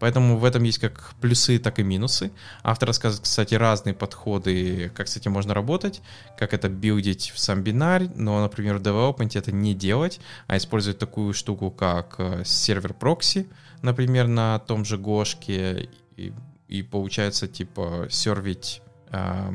Поэтому 0.00 0.38
в 0.38 0.44
этом 0.44 0.62
есть 0.62 0.78
как 0.78 1.12
плюсы, 1.20 1.58
так 1.58 1.78
и 1.78 1.82
минусы. 1.82 2.30
Автор 2.62 2.88
рассказывает, 2.88 3.24
кстати, 3.24 3.54
разные 3.54 3.94
подходы, 3.94 4.90
как 4.94 5.08
с 5.08 5.16
этим 5.16 5.32
можно 5.32 5.52
работать, 5.52 6.00
как 6.38 6.54
это 6.54 6.70
билдить 6.70 7.32
в 7.34 7.38
сам 7.38 7.62
бинарь, 7.62 8.08
но, 8.14 8.40
например, 8.40 8.78
в 8.78 8.82
development 8.82 9.38
это 9.38 9.52
не 9.52 9.74
делать, 9.74 10.20
а 10.46 10.56
использовать 10.56 10.98
такую 10.98 11.34
штуку, 11.34 11.70
как 11.70 12.14
э, 12.18 12.44
сервер 12.46 12.94
прокси, 12.94 13.46
например, 13.82 14.26
на 14.26 14.58
том 14.60 14.86
же 14.86 14.96
Гошке, 14.96 15.90
и, 16.16 16.32
и 16.68 16.82
получается, 16.82 17.46
типа, 17.46 18.06
сервить 18.10 18.80
э, 19.10 19.50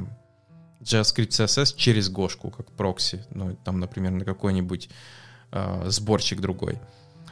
JavaScript 0.84 1.30
CSS 1.30 1.76
через 1.76 2.10
Гошку, 2.10 2.50
как 2.52 2.72
прокси, 2.72 3.26
ну, 3.32 3.56
там, 3.64 3.80
например, 3.80 4.12
на 4.12 4.26
какой-нибудь 4.26 4.90
э, 5.52 5.84
сборщик 5.88 6.42
другой. 6.42 6.80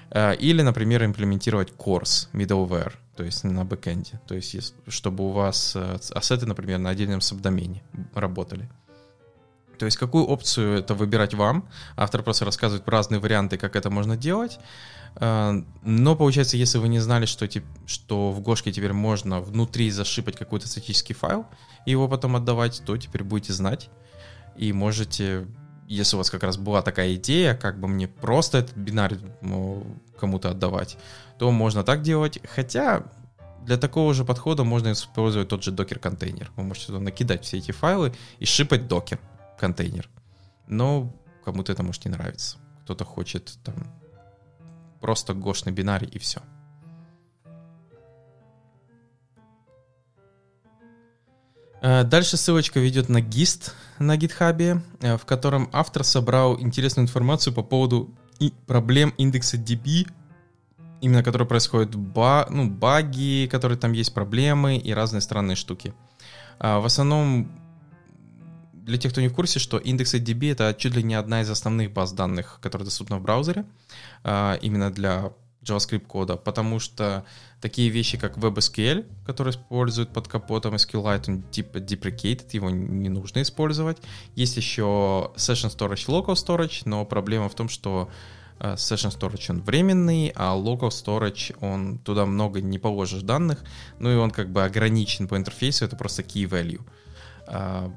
Э, 0.10 0.36
или, 0.36 0.62
например, 0.62 1.04
имплементировать 1.04 1.74
course 1.78 2.30
middleware, 2.34 2.94
то 3.16 3.24
есть 3.24 3.44
на 3.44 3.66
бэкэнде. 3.66 4.22
То 4.28 4.36
есть 4.36 4.74
чтобы 4.88 5.26
у 5.26 5.32
вас 5.32 5.76
э, 5.76 5.98
ассеты, 6.16 6.46
например, 6.46 6.80
на 6.80 6.90
отдельном 6.90 7.22
сабдомене 7.22 7.84
работали. 8.14 8.70
То 9.78 9.86
есть 9.86 9.98
какую 9.98 10.26
опцию 10.26 10.78
это 10.78 10.94
выбирать 10.94 11.34
вам. 11.34 11.68
Автор 11.96 12.22
просто 12.22 12.46
рассказывает 12.46 12.88
разные 12.88 13.20
варианты, 13.20 13.58
как 13.58 13.76
это 13.76 13.90
можно 13.90 14.16
делать. 14.16 14.60
Но 15.20 16.16
получается, 16.16 16.56
если 16.56 16.78
вы 16.78 16.88
не 16.88 17.00
знали, 17.00 17.26
что, 17.26 17.50
что 17.88 18.32
в 18.32 18.42
Гошке 18.42 18.72
теперь 18.72 18.94
можно 18.94 19.42
внутри 19.42 19.90
зашипать 19.90 20.38
какой-то 20.38 20.68
статический 20.68 21.16
файл 21.16 21.48
и 21.86 21.92
его 21.92 22.08
потом 22.08 22.36
отдавать, 22.36 22.82
то 22.86 22.98
теперь 22.98 23.24
будете 23.24 23.54
знать 23.54 23.90
и 24.56 24.74
можете 24.74 25.48
если 25.92 26.16
у 26.16 26.20
вас 26.20 26.30
как 26.30 26.44
раз 26.44 26.56
была 26.56 26.82
такая 26.82 27.16
идея, 27.16 27.54
как 27.54 27.78
бы 27.78 27.90
мне 27.90 28.08
просто 28.08 28.60
этот 28.60 28.78
бинарь 28.78 29.18
ну, 29.42 29.86
кому-то 30.18 30.50
отдавать, 30.50 30.98
то 31.38 31.52
можно 31.52 31.84
так 31.84 32.02
делать. 32.02 32.40
Хотя 32.56 33.04
для 33.66 33.76
такого 33.78 34.14
же 34.14 34.24
подхода 34.24 34.64
можно 34.64 34.94
использовать 34.94 35.50
тот 35.50 35.64
же 35.64 35.72
докер-контейнер. 35.72 36.50
Вы 36.56 36.64
можете 36.64 36.88
туда 36.88 37.00
накидать 37.00 37.44
все 37.44 37.58
эти 37.58 37.72
файлы 37.74 38.14
и 38.40 38.46
шипать 38.46 38.88
докер-контейнер. 38.88 40.10
Но 40.68 41.14
кому-то 41.44 41.74
это 41.74 41.84
может 41.84 42.06
не 42.06 42.12
нравиться. 42.12 42.58
Кто-то 42.84 43.04
хочет 43.04 43.60
там 43.66 43.76
просто 45.02 45.34
гошный 45.34 45.74
бинарий 45.74 46.08
и 46.08 46.20
все. 46.20 46.42
Дальше 51.82 52.38
ссылочка 52.38 52.80
ведет 52.80 53.10
на 53.10 53.22
гист 53.22 53.74
на 54.02 54.18
гитхабе, 54.18 54.82
э, 55.00 55.18
в 55.18 55.26
котором 55.26 55.70
автор 55.72 56.04
собрал 56.04 56.60
интересную 56.60 57.06
информацию 57.06 57.54
по 57.54 57.64
поводу 57.64 58.10
проблем 58.66 59.14
индекса 59.18 59.58
DB, 59.58 60.08
именно 61.00 61.24
которые 61.24 61.48
происходят 61.48 61.96
ба, 61.96 62.48
ну, 62.50 62.70
баги, 62.70 63.48
которые 63.50 63.78
там 63.78 63.94
есть, 63.94 64.14
проблемы 64.14 64.78
и 64.78 64.94
разные 64.94 65.22
странные 65.22 65.56
штуки. 65.56 65.94
А 66.60 66.80
в 66.80 66.86
основном, 66.86 67.52
для 68.74 68.98
тех, 68.98 69.12
кто 69.12 69.22
не 69.22 69.28
в 69.28 69.34
курсе, 69.34 69.60
что 69.60 69.78
индекс 69.78 70.16
DB 70.16 70.52
это 70.52 70.76
чуть 70.78 70.96
ли 70.96 71.04
не 71.04 71.14
одна 71.14 71.42
из 71.42 71.50
основных 71.50 71.92
баз 71.92 72.14
данных, 72.14 72.60
которая 72.62 72.86
доступна 72.86 73.18
в 73.18 73.22
браузере, 73.22 73.66
а, 74.24 74.56
именно 74.62 74.92
для 74.92 75.32
JavaScript 75.64 76.06
кода, 76.08 76.38
потому 76.38 76.80
что 76.80 77.24
такие 77.62 77.90
вещи, 77.90 78.18
как 78.18 78.38
WebSQL, 78.38 79.06
который 79.26 79.52
используют 79.52 80.12
под 80.12 80.28
капотом 80.28 80.76
SQLite, 80.76 81.26
он 81.28 81.44
типа 81.44 81.78
deprecated, 81.78 82.48
его 82.52 82.70
не 82.70 83.10
нужно 83.10 83.42
использовать. 83.44 83.98
Есть 84.36 84.58
еще 84.58 85.32
Session 85.36 85.76
Storage, 85.76 86.08
Local 86.08 86.34
Storage, 86.34 86.82
но 86.86 87.06
проблема 87.06 87.48
в 87.48 87.56
том, 87.56 87.70
что 87.70 88.10
э, 88.60 88.74
Session 88.74 89.16
Storage 89.16 89.52
он 89.52 89.62
временный, 89.62 90.32
а 90.36 90.58
Local 90.58 90.90
Storage 90.90 91.56
он 91.62 92.00
туда 92.00 92.26
много 92.26 92.62
не 92.62 92.80
положишь 92.80 93.22
данных, 93.22 93.64
ну 94.00 94.12
и 94.12 94.16
он 94.16 94.32
как 94.32 94.52
бы 94.52 94.64
ограничен 94.64 95.28
по 95.28 95.38
интерфейсу, 95.38 95.86
это 95.86 95.96
просто 95.96 96.24
key 96.24 96.50
value. 96.50 96.82
А, 97.46 97.94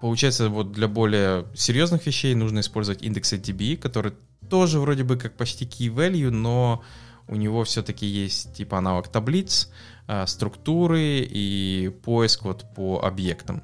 получается, 0.00 0.48
вот 0.48 0.72
для 0.72 0.88
более 0.88 1.44
серьезных 1.54 2.06
вещей 2.06 2.34
нужно 2.34 2.60
использовать 2.60 3.02
индекс 3.02 3.34
DB, 3.34 3.76
который 3.76 4.14
тоже 4.48 4.80
вроде 4.80 5.04
бы 5.04 5.16
как 5.16 5.36
почти 5.36 5.64
key 5.64 5.94
value, 5.94 6.30
но 6.30 6.82
у 7.28 7.36
него 7.36 7.64
все-таки 7.64 8.06
есть 8.06 8.54
типа 8.54 8.78
аналог 8.78 9.08
таблиц, 9.08 9.70
а, 10.06 10.26
структуры 10.26 11.26
и 11.28 11.92
поиск 12.04 12.44
вот 12.44 12.64
по 12.74 13.00
объектам. 13.00 13.62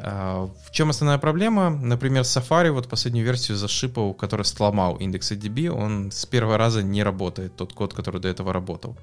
А, 0.00 0.48
в 0.66 0.70
чем 0.70 0.90
основная 0.90 1.18
проблема? 1.18 1.70
Например, 1.70 2.22
Safari 2.22 2.70
вот 2.70 2.88
последнюю 2.88 3.26
версию 3.26 3.56
зашипал, 3.56 4.14
который 4.14 4.44
сломал 4.44 4.96
индекс 4.96 5.32
DB, 5.32 5.68
он 5.68 6.10
с 6.12 6.24
первого 6.26 6.56
раза 6.56 6.82
не 6.82 7.02
работает, 7.02 7.56
тот 7.56 7.72
код, 7.72 7.94
который 7.94 8.20
до 8.20 8.28
этого 8.28 8.52
работал. 8.52 8.96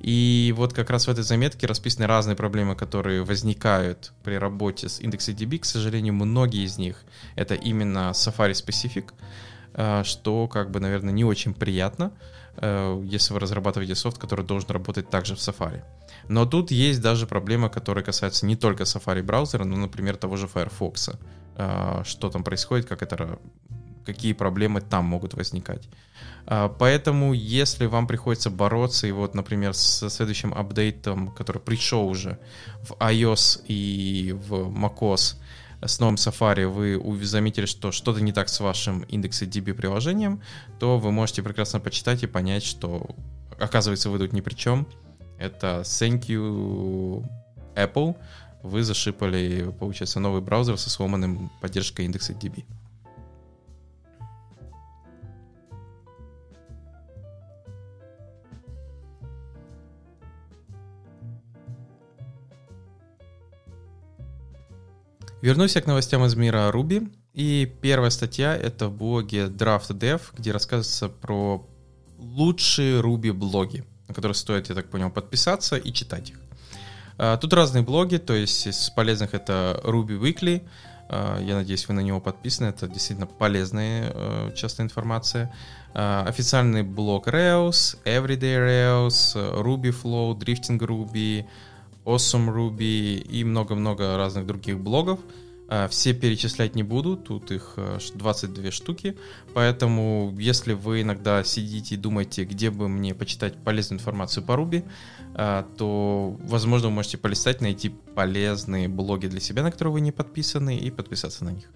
И 0.00 0.54
вот 0.56 0.72
как 0.74 0.90
раз 0.90 1.06
в 1.06 1.10
этой 1.10 1.24
заметке 1.24 1.66
расписаны 1.66 2.06
разные 2.06 2.36
проблемы, 2.36 2.76
которые 2.76 3.24
возникают 3.24 4.12
при 4.22 4.34
работе 4.34 4.88
с 4.88 5.00
IndexedDB. 5.00 5.58
К 5.58 5.64
сожалению, 5.64 6.14
многие 6.14 6.64
из 6.64 6.78
них 6.78 7.02
это 7.34 7.54
именно 7.54 8.12
Safari 8.14 8.52
Specific, 8.52 9.12
что, 10.04 10.48
как 10.48 10.70
бы, 10.70 10.80
наверное, 10.80 11.12
не 11.12 11.24
очень 11.24 11.54
приятно, 11.54 12.12
э, 12.56 13.02
если 13.04 13.34
вы 13.34 13.40
разрабатываете 13.40 13.94
софт, 13.94 14.18
который 14.18 14.44
должен 14.44 14.70
работать 14.70 15.10
также 15.10 15.34
в 15.34 15.38
Safari. 15.38 15.82
Но 16.28 16.46
тут 16.46 16.70
есть 16.70 17.00
даже 17.00 17.26
проблема, 17.26 17.68
которая 17.68 18.04
касается 18.04 18.46
не 18.46 18.56
только 18.56 18.84
Safari 18.84 19.22
браузера, 19.22 19.64
но, 19.64 19.76
например, 19.76 20.16
того 20.16 20.36
же 20.36 20.46
Firefox. 20.46 21.10
Э, 21.56 22.02
что 22.04 22.30
там 22.30 22.44
происходит, 22.44 22.86
как 22.86 23.02
это 23.02 23.38
какие 24.08 24.32
проблемы 24.32 24.80
там 24.80 25.04
могут 25.04 25.34
возникать. 25.34 25.88
А, 26.46 26.68
поэтому, 26.68 27.34
если 27.34 27.86
вам 27.86 28.06
приходится 28.06 28.48
бороться, 28.48 29.06
и 29.06 29.12
вот, 29.12 29.34
например, 29.34 29.74
со 29.74 30.08
следующим 30.08 30.54
апдейтом, 30.54 31.28
который 31.28 31.60
пришел 31.60 32.08
уже 32.08 32.38
в 32.82 32.92
iOS 32.92 33.64
и 33.68 34.34
в 34.48 34.54
macOS, 34.70 35.36
с 35.80 36.00
новым 36.00 36.16
Safari 36.16 36.66
вы 36.66 37.24
заметили, 37.24 37.66
что 37.66 37.92
что-то 37.92 38.20
не 38.20 38.32
так 38.32 38.48
с 38.48 38.60
вашим 38.60 39.02
индексом 39.02 39.48
DB 39.48 39.74
приложением, 39.74 40.42
то 40.78 40.98
вы 40.98 41.12
можете 41.12 41.42
прекрасно 41.42 41.80
почитать 41.80 42.22
и 42.22 42.26
понять, 42.26 42.64
что 42.64 43.10
оказывается 43.58 44.10
вы 44.10 44.18
тут 44.18 44.32
ни 44.32 44.40
при 44.40 44.54
чем. 44.54 44.86
Это 45.38 45.82
thank 45.84 46.26
you 46.26 47.24
Apple. 47.76 48.16
Вы 48.62 48.82
зашипали, 48.82 49.72
получается, 49.78 50.18
новый 50.18 50.40
браузер 50.40 50.76
со 50.78 50.90
сломанным 50.90 51.50
поддержкой 51.60 52.06
индекса 52.06 52.32
DB. 52.32 52.64
Вернусь 65.40 65.74
к 65.74 65.86
новостям 65.86 66.24
из 66.24 66.34
мира 66.34 66.68
Ruby. 66.72 67.12
И 67.32 67.72
первая 67.80 68.10
статья— 68.10 68.56
это 68.56 68.88
в 68.88 68.96
блоге 68.96 69.44
Draft 69.44 69.90
Dev, 69.90 70.20
где 70.36 70.50
рассказывается 70.50 71.08
про 71.08 71.64
лучшие 72.18 73.00
Ruby 73.00 73.32
блоги, 73.32 73.84
на 74.08 74.14
которые 74.14 74.34
стоит, 74.34 74.68
я 74.68 74.74
так 74.74 74.90
понял, 74.90 75.10
подписаться 75.10 75.76
и 75.76 75.92
читать 75.92 76.30
их. 76.30 76.40
А, 77.18 77.36
тут 77.36 77.52
разные 77.52 77.84
блоги, 77.84 78.16
то 78.16 78.34
есть 78.34 78.66
из 78.66 78.90
полезных 78.90 79.32
это 79.32 79.80
Ruby 79.84 80.18
Weekly, 80.18 80.66
а, 81.08 81.40
я 81.40 81.54
надеюсь, 81.54 81.86
вы 81.86 81.94
на 81.94 82.00
него 82.00 82.20
подписаны, 82.20 82.66
это 82.66 82.88
действительно 82.88 83.28
полезная 83.28 84.10
а, 84.12 84.52
часто 84.56 84.82
информация. 84.82 85.54
Официальный 85.94 86.82
блог 86.82 87.28
Rails, 87.28 87.96
Everyday 88.04 88.58
Rails, 88.58 89.34
Ruby 89.62 89.94
Flow, 90.02 90.36
Drifting 90.36 90.78
Ruby, 90.78 91.46
Awesome 92.08 92.48
Ruby 92.48 93.20
и 93.20 93.44
много-много 93.44 94.16
разных 94.16 94.46
других 94.46 94.80
блогов. 94.80 95.20
А, 95.70 95.86
все 95.88 96.14
перечислять 96.14 96.74
не 96.74 96.82
буду, 96.82 97.18
тут 97.18 97.50
их 97.50 97.74
22 98.14 98.64
э, 98.64 98.70
штуки, 98.70 99.18
поэтому 99.52 100.34
если 100.38 100.72
вы 100.72 101.02
иногда 101.02 101.44
сидите 101.44 101.96
и 101.96 101.98
думаете, 101.98 102.44
где 102.44 102.70
бы 102.70 102.88
мне 102.88 103.14
почитать 103.14 103.62
полезную 103.62 104.00
информацию 104.00 104.42
по 104.42 104.52
Ruby, 104.52 104.84
а, 105.34 105.66
то, 105.76 106.34
возможно, 106.40 106.88
вы 106.88 106.94
можете 106.94 107.18
полистать, 107.18 107.60
найти 107.60 107.90
полезные 107.90 108.88
блоги 108.88 109.26
для 109.26 109.40
себя, 109.40 109.62
на 109.62 109.70
которые 109.70 109.92
вы 109.92 110.00
не 110.00 110.10
подписаны, 110.10 110.78
и 110.78 110.90
подписаться 110.90 111.44
на 111.44 111.50
них. 111.50 111.70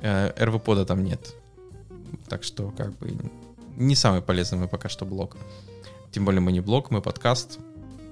Э, 0.00 0.32
РВПода 0.44 0.84
там 0.84 1.04
нет, 1.04 1.36
так 2.28 2.42
что 2.42 2.72
как 2.76 2.98
бы 2.98 3.16
не 3.76 3.94
самый 3.94 4.20
полезный 4.20 4.58
мы 4.58 4.66
пока 4.66 4.88
что 4.88 5.06
блог. 5.06 5.36
Тем 6.10 6.24
более 6.24 6.40
мы 6.40 6.50
не 6.50 6.60
блог, 6.60 6.90
мы 6.90 7.00
подкаст, 7.00 7.60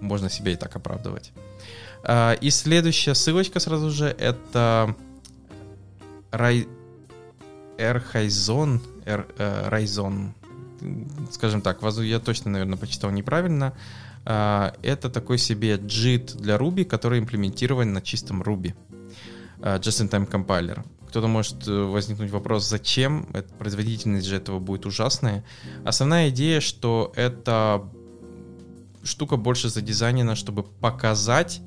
можно 0.00 0.30
себя 0.30 0.52
и 0.52 0.56
так 0.56 0.74
оправдывать. 0.76 1.32
А, 2.02 2.32
и 2.34 2.50
следующая 2.50 3.14
ссылочка 3.14 3.60
сразу 3.60 3.90
же 3.90 4.06
это 4.06 4.94
Рай... 6.30 6.68
Э, 7.78 9.68
Райзон, 9.68 10.34
скажем 11.30 11.62
так, 11.62 11.80
я 12.02 12.18
точно, 12.18 12.50
наверное, 12.50 12.78
почитал 12.78 13.10
неправильно. 13.10 13.74
А, 14.24 14.74
это 14.82 15.08
такой 15.10 15.38
себе 15.38 15.76
JIT 15.76 16.36
для 16.38 16.56
Ruby, 16.56 16.84
который 16.84 17.18
имплементирован 17.18 17.92
на 17.92 18.02
чистом 18.02 18.42
Ruby. 18.42 18.74
А, 19.60 19.78
Just-in-time 19.78 20.30
compiler. 20.30 20.84
Кто-то 21.08 21.26
может 21.26 21.66
э, 21.66 21.72
возникнуть 21.72 22.30
вопрос, 22.30 22.68
зачем? 22.68 23.26
Производительность 23.58 24.26
же 24.26 24.36
этого 24.36 24.58
будет 24.58 24.84
ужасная. 24.84 25.42
Основная 25.84 26.28
идея, 26.28 26.60
что 26.60 27.12
это 27.16 27.88
штука 29.08 29.36
больше 29.36 29.68
задизайнена, 29.68 30.36
чтобы 30.36 30.62
показать, 30.62 31.60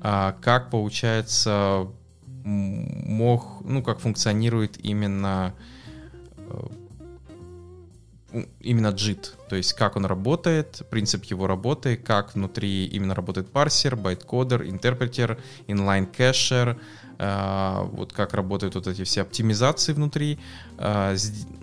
а, 0.00 0.32
как 0.40 0.70
получается 0.70 1.88
мог, 2.44 3.62
ну, 3.64 3.82
как 3.82 4.00
функционирует 4.00 4.82
именно 4.82 5.54
э, 6.36 6.66
именно 8.60 8.88
JIT, 8.88 9.48
то 9.48 9.56
есть 9.56 9.74
как 9.74 9.96
он 9.96 10.06
работает, 10.06 10.82
принцип 10.90 11.24
его 11.24 11.46
работы, 11.46 11.96
как 11.96 12.34
внутри 12.34 12.86
именно 12.86 13.14
работает 13.14 13.50
парсер, 13.50 13.96
байткодер, 13.96 14.64
интерпретер, 14.64 15.38
inline 15.66 16.06
кэшер, 16.06 16.70
а, 16.70 16.78
вот 17.18 18.12
как 18.12 18.32
работают 18.34 18.76
вот 18.76 18.86
эти 18.86 19.02
все 19.02 19.22
оптимизации 19.22 19.92
внутри. 19.92 20.38
А, 20.76 21.16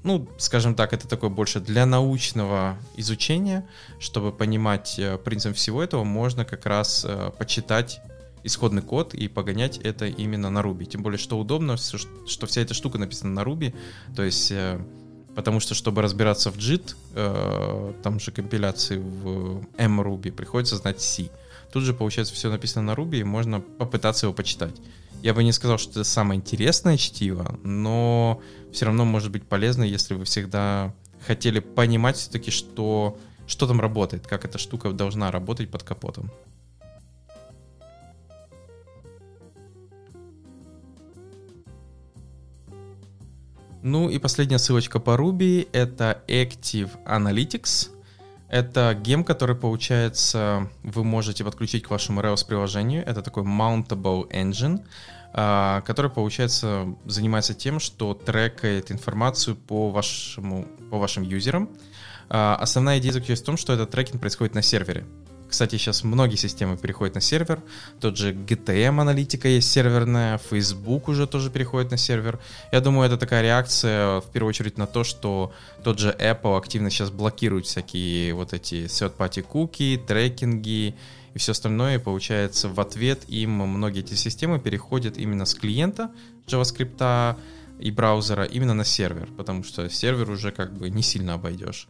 ну, 0.04 0.28
скажем 0.38 0.76
так, 0.76 0.92
это 0.92 1.08
такое 1.08 1.30
больше 1.30 1.60
для 1.62 1.86
научного 1.86 2.78
изучения, 2.98 3.66
чтобы 4.00 4.32
понимать 4.34 5.00
э, 5.00 5.18
принцип 5.18 5.56
всего 5.56 5.82
этого, 5.82 6.04
можно 6.04 6.44
как 6.44 6.66
раз 6.66 7.06
э, 7.08 7.32
почитать 7.38 8.02
исходный 8.44 8.82
код 8.82 9.14
и 9.14 9.28
погонять 9.28 9.78
это 9.78 10.06
именно 10.06 10.50
на 10.50 10.60
Ruby. 10.60 10.86
Тем 10.86 11.02
более, 11.02 11.18
что 11.18 11.40
удобно, 11.40 11.78
что 11.78 12.48
вся 12.48 12.62
эта 12.62 12.74
штука 12.74 12.98
написана 12.98 13.34
на 13.34 13.48
Ruby, 13.48 13.74
то 14.16 14.24
есть 14.24 14.52
э, 14.52 14.80
Потому 15.36 15.60
что, 15.60 15.76
чтобы 15.76 16.02
разбираться 16.02 16.50
в 16.50 16.56
JIT, 16.56 16.96
э, 17.14 17.94
там 18.02 18.20
же 18.22 18.32
компиляции 18.32 18.98
в 18.98 19.66
mRuby, 19.78 20.32
приходится 20.32 20.78
знать 20.78 21.02
C. 21.02 21.30
Тут 21.74 21.84
же, 21.84 21.94
получается, 21.94 22.34
все 22.34 22.50
написано 22.50 22.86
на 22.86 22.98
Ruby, 22.98 23.20
и 23.20 23.24
можно 23.26 23.60
попытаться 23.60 24.28
его 24.28 24.34
почитать. 24.34 24.74
Я 25.26 25.34
бы 25.34 25.44
не 25.44 25.52
сказал, 25.52 25.80
что 25.80 25.90
это 25.90 26.04
самое 26.04 26.40
интересное 26.40 26.98
чтиво, 26.98 27.58
но 27.64 28.44
все 28.72 28.86
равно 28.86 29.06
может 29.06 29.32
быть 29.32 29.48
полезно, 29.48 29.82
если 29.82 30.14
вы 30.14 30.24
всегда 30.24 30.94
хотели 31.26 31.62
понимать 31.62 32.16
все-таки, 32.16 32.52
что, 32.52 33.18
что 33.48 33.66
там 33.66 33.82
работает, 33.82 34.28
как 34.28 34.46
эта 34.46 34.60
штука 34.60 34.92
должна 34.92 35.32
работать 35.32 35.72
под 35.72 35.82
капотом. 35.82 36.30
Ну 43.82 44.12
и 44.12 44.20
последняя 44.20 44.60
ссылочка 44.60 45.00
по 45.00 45.16
Ruby— 45.16 45.68
это 45.72 46.22
Active 46.28 46.92
Analytics. 47.08 47.90
Это 48.48 48.94
гем, 48.94 49.24
который, 49.24 49.56
получается, 49.56 50.70
вы 50.84 51.04
можете 51.04 51.44
подключить 51.44 51.84
к 51.84 51.90
вашему 51.90 52.22
Rails-приложению. 52.22 53.04
Это 53.04 53.24
такой 53.24 53.44
mountable 53.44 54.30
engine, 54.32 54.86
который, 55.36 56.10
получается, 56.10 56.88
занимается 57.06 57.54
тем, 57.54 57.82
что 57.82 58.14
трекает 58.14 58.90
информацию 58.92 59.58
по, 59.58 59.92
вашему, 59.92 60.66
по 60.90 60.98
вашим 60.98 61.24
юзерам. 61.24 61.70
А, 62.30 62.56
основная 62.56 63.00
идея 63.00 63.12
заключается 63.12 63.44
в 63.44 63.48
том, 63.48 63.58
что 63.58 63.74
этот 63.74 63.92
трекинг 63.92 64.22
происходит 64.22 64.56
на 64.56 64.62
сервере. 64.62 65.06
Кстати, 65.50 65.78
сейчас 65.78 66.04
многие 66.04 66.36
системы 66.36 66.76
переходят 66.76 67.16
на 67.16 67.22
сервер. 67.22 67.62
Тот 68.00 68.18
же 68.18 68.34
GTM 68.34 69.00
аналитика 69.00 69.48
есть 69.48 69.72
серверная, 69.72 70.38
Facebook 70.38 71.08
уже 71.08 71.28
тоже 71.28 71.52
переходит 71.52 71.92
на 71.92 71.98
сервер. 71.98 72.40
Я 72.72 72.82
думаю, 72.82 73.06
это 73.06 73.18
такая 73.18 73.42
реакция 73.42 74.22
в 74.22 74.32
первую 74.32 74.50
очередь 74.50 74.78
на 74.78 74.88
то, 74.88 75.04
что 75.04 75.54
тот 75.84 76.00
же 76.00 76.16
Apple 76.20 76.58
активно 76.58 76.90
сейчас 76.90 77.12
блокирует 77.12 77.68
всякие 77.68 78.34
вот 78.34 78.54
эти 78.54 78.86
third-party 78.86 79.44
куки, 79.44 80.02
трекинги 80.06 80.96
и 81.36 81.38
все 81.38 81.52
остальное. 81.52 82.00
Получается, 82.00 82.70
в 82.70 82.80
ответ 82.80 83.26
им 83.28 83.52
многие 83.52 84.00
эти 84.00 84.16
системы 84.16 84.60
переходят 84.60 85.18
именно 85.18 85.46
с 85.46 85.54
клиента 85.54 86.10
JavaScript 86.48 87.38
и 87.80 87.92
браузера 87.92 88.46
именно 88.46 88.74
на 88.74 88.86
сервер, 88.86 89.30
потому 89.38 89.64
что 89.64 89.88
сервер 89.90 90.32
уже 90.32 90.52
как 90.52 90.74
бы 90.74 90.90
не 90.90 91.04
сильно 91.04 91.34
обойдешь. 91.36 91.88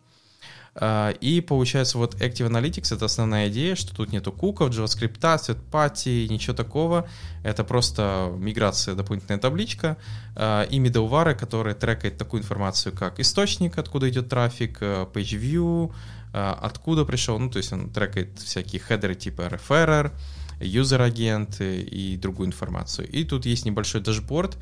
А, 0.78 1.12
и 1.22 1.40
получается 1.40 1.98
вот 1.98 2.16
Active 2.16 2.50
Analytics 2.50 2.94
это 2.94 3.06
основная 3.06 3.48
идея, 3.48 3.76
что 3.76 3.96
тут 3.96 4.12
нету 4.12 4.34
куков, 4.34 4.72
JavaScript, 4.72 5.20
third 5.20 6.28
ничего 6.28 6.54
такого. 6.54 7.08
Это 7.44 7.64
просто 7.64 8.34
миграция, 8.38 8.96
дополнительная 8.96 9.40
табличка 9.40 9.96
а, 10.36 10.64
и 10.64 10.80
middleware, 10.80 11.34
который 11.36 11.76
трекает 11.76 12.18
такую 12.18 12.42
информацию, 12.42 12.94
как 12.94 13.20
источник, 13.20 13.78
откуда 13.78 14.10
идет 14.10 14.28
трафик, 14.28 14.80
э, 14.82 15.06
page 15.14 15.40
view, 15.40 15.94
откуда 16.36 17.06
пришел, 17.06 17.40
ну 17.40 17.50
то 17.50 17.58
есть 17.58 17.72
он 17.72 17.90
трекает 17.90 18.40
всякие 18.40 18.82
хедеры 18.82 19.16
типа 19.16 19.44
referrer, 19.44 20.12
user-agent 20.60 21.71
ы 21.71 21.82
и 21.82 22.18
другую 22.18 22.48
информацию. 22.48 23.10
И 23.10 23.24
тут 23.24 23.46
есть 23.46 23.66
небольшой 23.66 24.02
дашборд, 24.02 24.58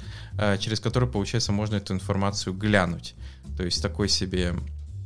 через 0.59 0.79
который, 0.79 1.09
получается, 1.09 1.51
можно 1.51 1.75
эту 1.75 1.93
информацию 1.93 2.53
глянуть. 2.53 3.15
То 3.57 3.63
есть 3.63 3.81
такой 3.81 4.09
себе 4.09 4.53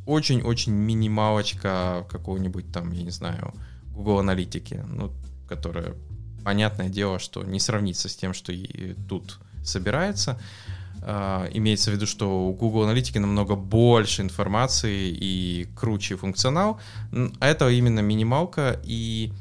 очень-очень 0.06 0.74
минималочка 0.74 2.06
какого-нибудь 2.10 2.72
там, 2.72 2.92
я 2.92 3.04
не 3.04 3.12
знаю, 3.12 3.54
Google 3.92 4.20
аналитики, 4.20 4.84
ну, 4.88 5.12
которая, 5.48 5.96
понятное 6.44 6.90
дело, 6.90 7.20
что 7.20 7.44
не 7.44 7.60
сравнится 7.60 8.08
с 8.08 8.16
тем, 8.16 8.34
что 8.34 8.52
и 8.52 8.94
тут 9.10 9.40
собирается. 9.64 10.40
Uh, 11.08 11.50
имеется 11.54 11.90
в 11.90 11.94
виду, 11.94 12.06
что 12.06 12.50
у 12.50 12.54
Google 12.54 12.84
аналитики 12.84 13.18
намного 13.18 13.56
больше 13.56 14.22
информации 14.22 15.08
и 15.08 15.66
круче 15.74 16.18
функционал. 16.18 16.82
А 17.40 17.48
это 17.48 17.70
именно 17.70 18.02
минималка, 18.02 18.78
и 18.84 19.32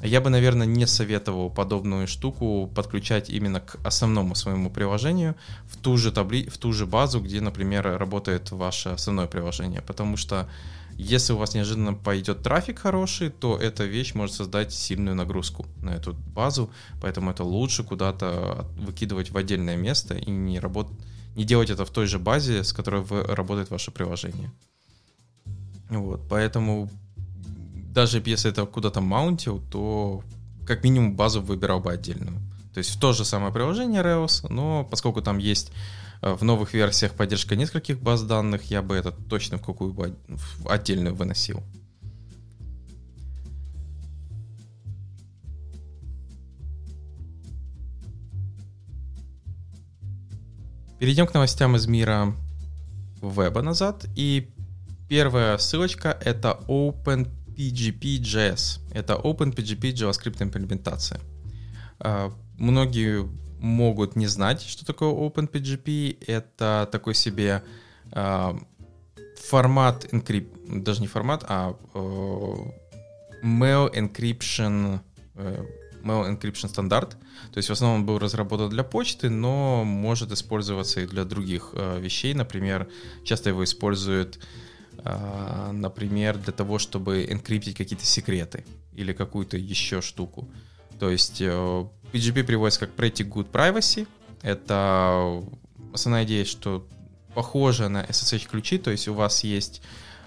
я 0.00 0.20
бы, 0.20 0.30
наверное, 0.30 0.64
не 0.64 0.86
советовал 0.86 1.50
подобную 1.50 2.06
штуку 2.06 2.70
подключать 2.72 3.30
именно 3.30 3.58
к 3.58 3.78
основному 3.84 4.36
своему 4.36 4.70
приложению 4.70 5.34
в 5.66 5.76
ту 5.76 5.96
же, 5.96 6.12
табли... 6.12 6.48
в 6.48 6.58
ту 6.58 6.72
же 6.72 6.86
базу, 6.86 7.20
где, 7.20 7.40
например, 7.40 7.98
работает 7.98 8.52
ваше 8.52 8.90
основное 8.90 9.26
приложение. 9.26 9.82
Потому 9.82 10.16
что 10.16 10.48
если 10.96 11.32
у 11.32 11.36
вас 11.36 11.54
неожиданно 11.54 11.94
пойдет 11.94 12.42
трафик 12.42 12.78
хороший, 12.78 13.30
то 13.30 13.56
эта 13.56 13.84
вещь 13.84 14.14
может 14.14 14.34
создать 14.34 14.72
сильную 14.72 15.16
нагрузку 15.16 15.66
на 15.80 15.90
эту 15.90 16.14
базу, 16.34 16.70
поэтому 17.00 17.30
это 17.30 17.44
лучше 17.44 17.84
куда-то 17.84 18.66
выкидывать 18.76 19.30
в 19.30 19.36
отдельное 19.36 19.76
место 19.76 20.14
и 20.14 20.30
не, 20.30 20.60
работ... 20.60 20.88
не 21.34 21.44
делать 21.44 21.70
это 21.70 21.84
в 21.84 21.90
той 21.90 22.06
же 22.06 22.18
базе, 22.18 22.62
с 22.64 22.72
которой 22.72 23.02
вы... 23.02 23.22
работает 23.22 23.70
ваше 23.70 23.90
приложение. 23.90 24.50
Вот, 25.88 26.20
поэтому 26.28 26.88
даже 27.92 28.22
если 28.24 28.50
это 28.50 28.64
куда-то 28.64 29.00
маунтил, 29.00 29.60
то 29.70 30.22
как 30.66 30.84
минимум 30.84 31.14
базу 31.14 31.42
выбирал 31.42 31.80
бы 31.80 31.92
отдельную. 31.92 32.38
То 32.72 32.78
есть 32.78 32.90
в 32.90 32.98
то 32.98 33.12
же 33.12 33.24
самое 33.24 33.52
приложение 33.52 34.02
Rails, 34.02 34.46
но 34.48 34.86
поскольку 34.90 35.20
там 35.20 35.38
есть 35.38 35.72
в 36.22 36.44
новых 36.44 36.72
версиях 36.72 37.12
поддержка 37.14 37.56
нескольких 37.56 38.00
баз 38.00 38.22
данных, 38.22 38.70
я 38.70 38.80
бы 38.80 38.94
это 38.94 39.10
точно 39.10 39.58
в 39.58 39.62
какую 39.62 39.92
бы 39.92 40.16
отдельную 40.66 41.14
выносил. 41.14 41.62
Перейдем 51.00 51.26
к 51.26 51.34
новостям 51.34 51.74
из 51.74 51.88
мира 51.88 52.32
веба 53.20 53.60
назад. 53.60 54.06
И 54.14 54.48
первая 55.08 55.58
ссылочка— 55.58 56.16
это 56.24 56.60
Open 56.68 57.28
PGP.js. 57.56 58.80
Это 58.92 59.14
OpenPGP 59.14 59.92
JavaScript 59.92 60.40
имплементация. 60.40 61.20
А, 61.98 62.32
многие 62.56 63.28
могут 63.62 64.16
не 64.16 64.26
знать, 64.26 64.60
что 64.60 64.84
такое 64.84 65.10
OpenPGP. 65.10 66.24
Это 66.26 66.88
такой 66.90 67.14
себе 67.14 67.62
а, 68.10 68.58
формат 69.36 70.04
encrypt, 70.12 70.82
даже 70.82 71.00
не 71.00 71.06
формат, 71.06 71.44
а 71.48 71.76
mail 73.42 73.92
encryption 73.94 75.00
э, 75.34 75.64
mail 76.02 76.28
encryption 76.28 76.68
стандарт. 76.68 77.16
То 77.52 77.58
есть 77.58 77.68
в 77.68 77.72
основном 77.72 78.00
он 78.00 78.06
был 78.06 78.18
разработан 78.18 78.68
для 78.68 78.84
почты, 78.84 79.30
но 79.30 79.84
может 79.84 80.32
использоваться 80.32 81.00
и 81.00 81.06
для 81.06 81.24
других 81.24 81.70
э, 81.72 82.00
вещей. 82.00 82.34
Например, 82.34 82.88
часто 83.24 83.50
его 83.50 83.64
используют 83.64 84.38
а, 85.04 85.72
например, 85.72 86.38
для 86.38 86.52
того, 86.52 86.78
чтобы 86.78 87.24
энкриптить 87.24 87.76
какие-то 87.76 88.04
секреты 88.04 88.64
или 88.94 89.12
какую-то 89.12 89.56
еще 89.56 90.00
штуку. 90.00 90.48
То 91.00 91.10
есть 91.10 91.42
PGP 92.12 92.44
приводится 92.44 92.80
как 92.80 92.90
Pretty 92.94 93.28
Good 93.28 93.50
Privacy. 93.50 94.06
Это 94.42 95.42
основная 95.92 96.24
идея, 96.24 96.44
что 96.44 96.86
похоже 97.34 97.88
на 97.88 98.04
SSH-ключи, 98.04 98.78
то 98.78 98.90
есть 98.90 99.08
у 99.08 99.14
вас 99.14 99.44
есть 99.44 99.82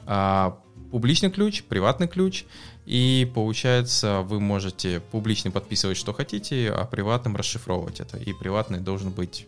а, 0.05 0.57
публичный 0.91 1.29
ключ, 1.29 1.63
приватный 1.63 2.07
ключ, 2.07 2.45
и 2.85 3.29
получается 3.33 4.21
вы 4.21 4.39
можете 4.39 4.99
публично 4.99 5.51
подписывать, 5.51 5.97
что 5.97 6.13
хотите, 6.13 6.71
а 6.71 6.85
приватным 6.85 7.35
расшифровывать 7.35 7.99
это. 7.99 8.17
И 8.17 8.33
приватный 8.33 8.79
должен 8.79 9.11
быть, 9.11 9.47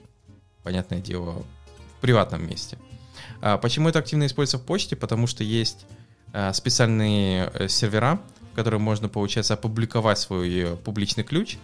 понятное 0.64 1.00
дело, 1.00 1.44
в 1.98 2.02
приватном 2.02 2.48
месте. 2.48 2.78
А 3.42 3.58
почему 3.58 3.90
это 3.90 4.00
активно 4.00 4.26
используется 4.26 4.58
в 4.58 4.68
почте? 4.68 4.96
Потому 4.96 5.28
что 5.28 5.44
есть 5.44 5.86
а, 6.34 6.54
специальные 6.54 7.52
э, 7.54 7.68
сервера, 7.68 8.20
в 8.52 8.56
которые 8.56 8.80
можно, 8.80 9.10
получается, 9.10 9.54
опубликовать 9.54 10.20
свой 10.20 10.54
э, 10.54 10.76
публичный 10.76 11.24
ключ, 11.24 11.58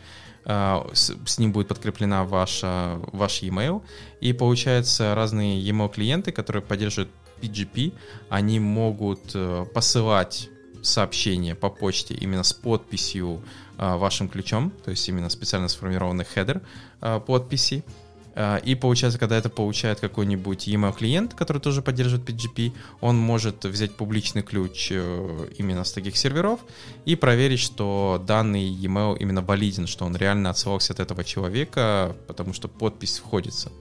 а, 0.45 0.87
с 0.93 1.39
ним 1.39 1.51
будет 1.51 1.67
подкреплена 1.67 2.23
ваша, 2.23 2.99
ваш 3.11 3.41
e-mail, 3.41 3.81
и 4.21 4.33
получается 4.33 5.15
разные 5.15 5.61
e-mail 5.61 5.93
клиенты, 5.93 6.31
которые 6.31 6.63
поддерживают 6.63 7.11
PGP, 7.41 7.93
они 8.29 8.59
могут 8.59 9.31
э, 9.33 9.65
посылать 9.73 10.49
сообщение 10.81 11.55
по 11.55 11.69
почте 11.69 12.13
именно 12.13 12.43
с 12.43 12.53
подписью 12.53 13.41
вашим 13.77 14.29
ключом, 14.29 14.71
то 14.83 14.91
есть 14.91 15.07
именно 15.09 15.29
специально 15.29 15.67
сформированный 15.67 16.25
хедер 16.25 16.61
подписи, 16.99 17.83
а, 17.87 18.02
и 18.35 18.75
получается, 18.75 19.19
когда 19.19 19.37
это 19.37 19.49
получает 19.49 19.99
какой-нибудь 19.99 20.67
email 20.67 20.95
клиент, 20.95 21.33
который 21.35 21.61
тоже 21.61 21.81
поддерживает 21.81 22.27
PGP, 22.27 22.73
он 22.99 23.17
может 23.17 23.63
взять 23.65 23.95
публичный 23.95 24.41
ключ 24.41 24.89
э, 24.91 25.49
именно 25.57 25.83
с 25.83 25.91
таких 25.91 26.17
серверов 26.17 26.59
и 27.05 27.15
проверить, 27.15 27.59
что 27.59 28.23
данный 28.25 28.63
email 28.63 29.17
именно 29.19 29.41
валиден, 29.41 29.85
что 29.85 30.05
он 30.05 30.15
реально 30.15 30.49
отсылался 30.49 30.93
от 30.93 30.99
этого 30.99 31.23
человека, 31.23 32.15
потому 32.27 32.53
что 32.53 32.67
подпись 32.67 33.19
входится. 33.19 33.71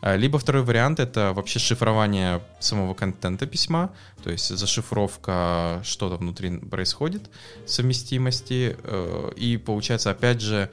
А, 0.00 0.16
либо 0.16 0.38
второй 0.38 0.62
вариант— 0.62 0.98
это 1.00 1.32
вообще 1.32 1.60
шифрование 1.60 2.42
самого 2.58 2.94
контента 2.94 3.46
письма, 3.46 3.92
то 4.24 4.30
есть 4.30 4.48
зашифровка, 4.48 5.80
что-то 5.84 6.16
внутри 6.16 6.58
происходит, 6.58 7.30
совместимости. 7.66 8.76
Э, 8.82 9.30
и 9.36 9.56
получается, 9.58 10.10
опять 10.10 10.40
же, 10.40 10.70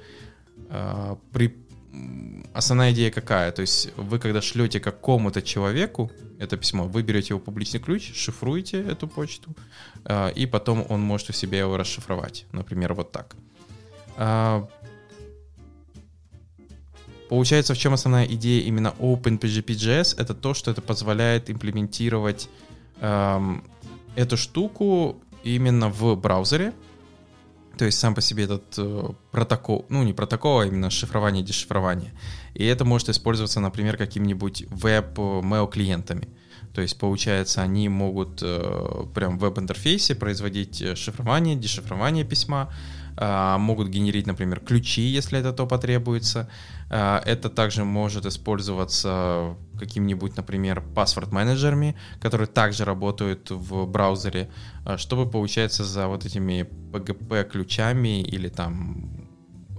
э, 0.69 1.15
при 1.31 1.55
основная 2.53 2.91
идея 2.91 3.11
какая? 3.11 3.51
То 3.51 3.61
есть 3.61 3.91
вы, 3.97 4.19
когда 4.19 4.41
шлете 4.41 4.79
какому-то 4.79 5.41
человеку 5.41 6.11
это 6.39 6.57
письмо, 6.57 6.85
вы 6.85 7.03
берете 7.03 7.29
его 7.29 7.39
публичный 7.39 7.79
ключ, 7.79 8.13
шифруете 8.13 8.81
эту 8.81 9.07
почту, 9.07 9.55
а, 10.05 10.29
и 10.29 10.45
потом 10.45 10.85
он 10.89 11.01
может 11.01 11.29
у 11.29 11.33
себя 11.33 11.59
его 11.59 11.77
расшифровать. 11.77 12.45
Например, 12.51 12.93
вот 12.93 13.11
так. 13.11 13.35
А, 14.17 14.67
получается, 17.29 17.73
в 17.73 17.77
чем 17.77 17.93
основная 17.93 18.25
идея 18.25 18.63
именно 18.63 18.93
OpenPGP.js? 18.99 20.15
Это 20.17 20.33
то, 20.33 20.53
что 20.53 20.71
это 20.71 20.81
позволяет 20.81 21.49
имплементировать 21.49 22.49
эту 24.15 24.35
штуку 24.35 25.23
именно 25.45 25.87
в 25.87 26.15
браузере, 26.17 26.73
то 27.79 27.85
есть 27.85 27.97
сам 27.97 28.13
по 28.13 28.19
себе 28.19 28.43
этот 28.43 28.77
э, 28.77 29.09
протокол, 29.31 29.85
ну 29.87 30.03
не 30.03 30.11
протокол, 30.11 30.59
а 30.59 30.65
именно 30.65 30.89
шифрование 30.89 31.41
и 31.41 31.45
дешифрование. 31.45 32.11
И 32.53 32.65
это 32.65 32.83
может 32.83 33.07
использоваться, 33.07 33.61
например, 33.61 33.95
каким-нибудь 33.95 34.65
веб-mail 34.69 35.71
клиентами. 35.71 36.27
То 36.73 36.81
есть, 36.81 36.99
получается, 36.99 37.61
они 37.61 37.87
могут 37.87 38.41
э, 38.43 39.05
прям 39.15 39.37
в 39.37 39.41
веб-интерфейсе 39.41 40.13
производить 40.13 40.81
э, 40.81 40.95
шифрование, 40.95 41.55
дешифрование 41.55 42.25
письма, 42.25 42.69
э, 43.15 43.55
могут 43.57 43.87
генерить, 43.87 44.27
например, 44.27 44.59
ключи, 44.59 45.03
если 45.03 45.39
это 45.39 45.53
то 45.53 45.65
потребуется. 45.65 46.49
Э, 46.89 47.21
это 47.25 47.49
также 47.49 47.85
может 47.85 48.25
использоваться 48.25 49.55
каким-нибудь, 49.79 50.37
например, 50.37 50.83
паспорт-менеджерами, 50.93 51.95
которые 52.21 52.47
также 52.47 52.83
работают 52.85 53.49
в 53.49 53.85
браузере, 53.85 54.49
э, 54.89 54.97
чтобы, 54.97 55.29
получается, 55.29 55.83
за 55.83 56.07
вот 56.07 56.25
этими 56.25 56.67
PGP-ключами 56.91 58.21
или 58.21 58.49
там 58.49 59.29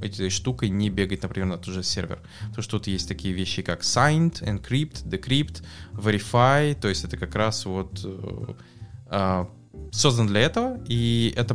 этой 0.02 0.30
штукой 0.30 0.70
не 0.70 0.90
бегать, 0.90 1.22
например, 1.22 1.48
на 1.48 1.58
тот 1.58 1.74
же 1.74 1.82
сервер. 1.82 2.20
Потому 2.48 2.62
что 2.62 2.78
тут 2.78 2.86
есть 2.86 3.08
такие 3.08 3.34
вещи, 3.34 3.62
как 3.62 3.82
signed, 3.82 4.42
encrypt, 4.42 5.06
decrypt, 5.06 5.62
verify, 5.92 6.74
то 6.74 6.88
есть 6.88 7.04
это 7.04 7.16
как 7.16 7.34
раз 7.34 7.66
вот 7.66 8.00
э, 8.04 8.54
э, 9.10 9.46
создан 9.92 10.26
для 10.26 10.40
этого, 10.40 10.82
и 10.86 11.32
это 11.36 11.54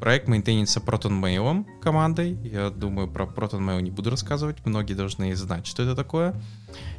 проект 0.00 0.28
мейнтейнится 0.28 0.80
ProtonMail 0.80 1.64
командой. 1.80 2.36
Я 2.42 2.70
думаю, 2.70 3.08
про 3.08 3.24
ProtonMail 3.24 3.82
не 3.82 3.90
буду 3.90 4.10
рассказывать, 4.10 4.64
многие 4.64 4.94
должны 4.94 5.34
знать, 5.36 5.66
что 5.66 5.82
это 5.82 5.94
такое. 5.94 6.34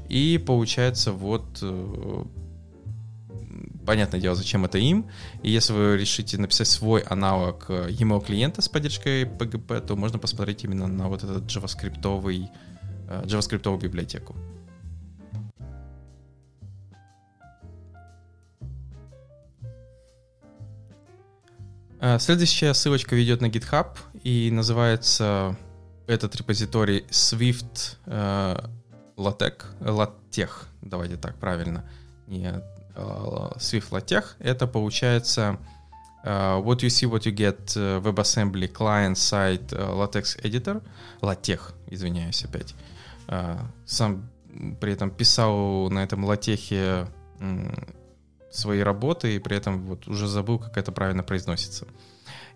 И 0.10 0.42
получается 0.46 1.12
вот 1.12 1.60
э, 1.62 2.24
понятное 3.86 4.20
дело, 4.20 4.36
зачем 4.36 4.66
это 4.66 4.78
им. 4.78 5.10
И 5.44 5.52
если 5.52 5.74
вы 5.74 5.98
решите 5.98 6.38
написать 6.38 6.68
свой 6.68 7.02
аналог 7.02 7.70
email 7.70 8.26
клиента 8.26 8.62
с 8.62 8.70
поддержкой 8.70 9.24
PGP, 9.24 9.86
то 9.86 9.96
можно 9.96 10.20
посмотреть 10.20 10.64
именно 10.64 10.88
на 10.88 11.08
вот 11.08 11.24
этот 11.24 11.44
JavaScript, 11.46 12.50
э, 13.10 13.24
JavaScript 13.26 13.80
библиотеку. 13.80 14.36
Э, 22.00 22.20
следующая 22.20 22.74
ссылочка 22.74 23.16
ведет 23.16 23.40
на 23.40 23.46
GitHub 23.46 23.98
и 24.24 24.50
называется 24.52 25.58
этот 26.06 26.36
репозиторий 26.36 27.06
Swift 27.10 27.98
э, 28.06 28.58
LaTeX, 29.16 29.64
LaTeX, 29.80 30.50
давайте 30.82 31.16
так 31.16 31.36
правильно, 31.38 31.90
не 32.28 32.62
Swift 32.96 33.90
LaTeX— 33.92 34.24
это 34.40 34.68
получается 34.68 35.58
what 36.24 36.82
you 36.82 36.88
see, 36.88 37.10
what 37.10 37.26
you 37.26 37.34
get 37.34 37.76
WebAssembly 38.02 38.72
client-side 38.72 39.68
LaTeX 39.70 40.42
editor, 40.44 40.82
LaTeX, 41.22 41.74
извиняюсь 41.88 42.46
опять. 42.46 42.76
Сам 43.86 44.30
при 44.80 44.94
этом 44.94 45.10
писал 45.10 45.90
на 45.90 46.04
этом 46.04 46.24
латехе 46.24 47.08
свои 48.52 48.82
работы, 48.82 49.36
и 49.36 49.40
при 49.40 49.58
этом 49.58 49.86
вот 49.86 50.08
уже 50.08 50.28
забыл, 50.28 50.60
как 50.60 50.78
это 50.78 50.92
правильно 50.92 51.24
произносится. 51.24 51.88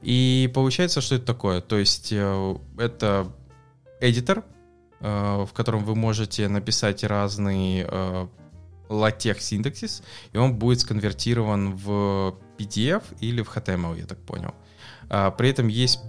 И 0.01 0.51
получается, 0.53 1.01
что 1.01 1.15
это 1.15 1.25
такое? 1.25 1.59
То 1.59 1.77
есть 1.77 2.09
э, 2.11 2.55
это 2.77 3.31
эдитор, 3.99 4.43
э, 4.99 5.45
в 5.45 5.51
котором 5.53 5.83
вы 5.83 5.95
можете 5.95 6.47
написать 6.47 7.03
разный 7.03 7.83
э, 7.87 8.27
LaTeX 8.89 9.39
синтаксис, 9.39 10.03
и 10.33 10.37
он 10.37 10.55
будет 10.55 10.81
сконвертирован 10.81 11.75
в 11.75 12.35
PDF 12.57 13.03
или 13.19 13.41
в 13.41 13.55
HTML, 13.55 13.99
я 13.99 14.05
так 14.05 14.19
понял. 14.19 14.53
А, 15.09 15.31
при 15.31 15.49
этом 15.49 15.67
есть, 15.67 15.99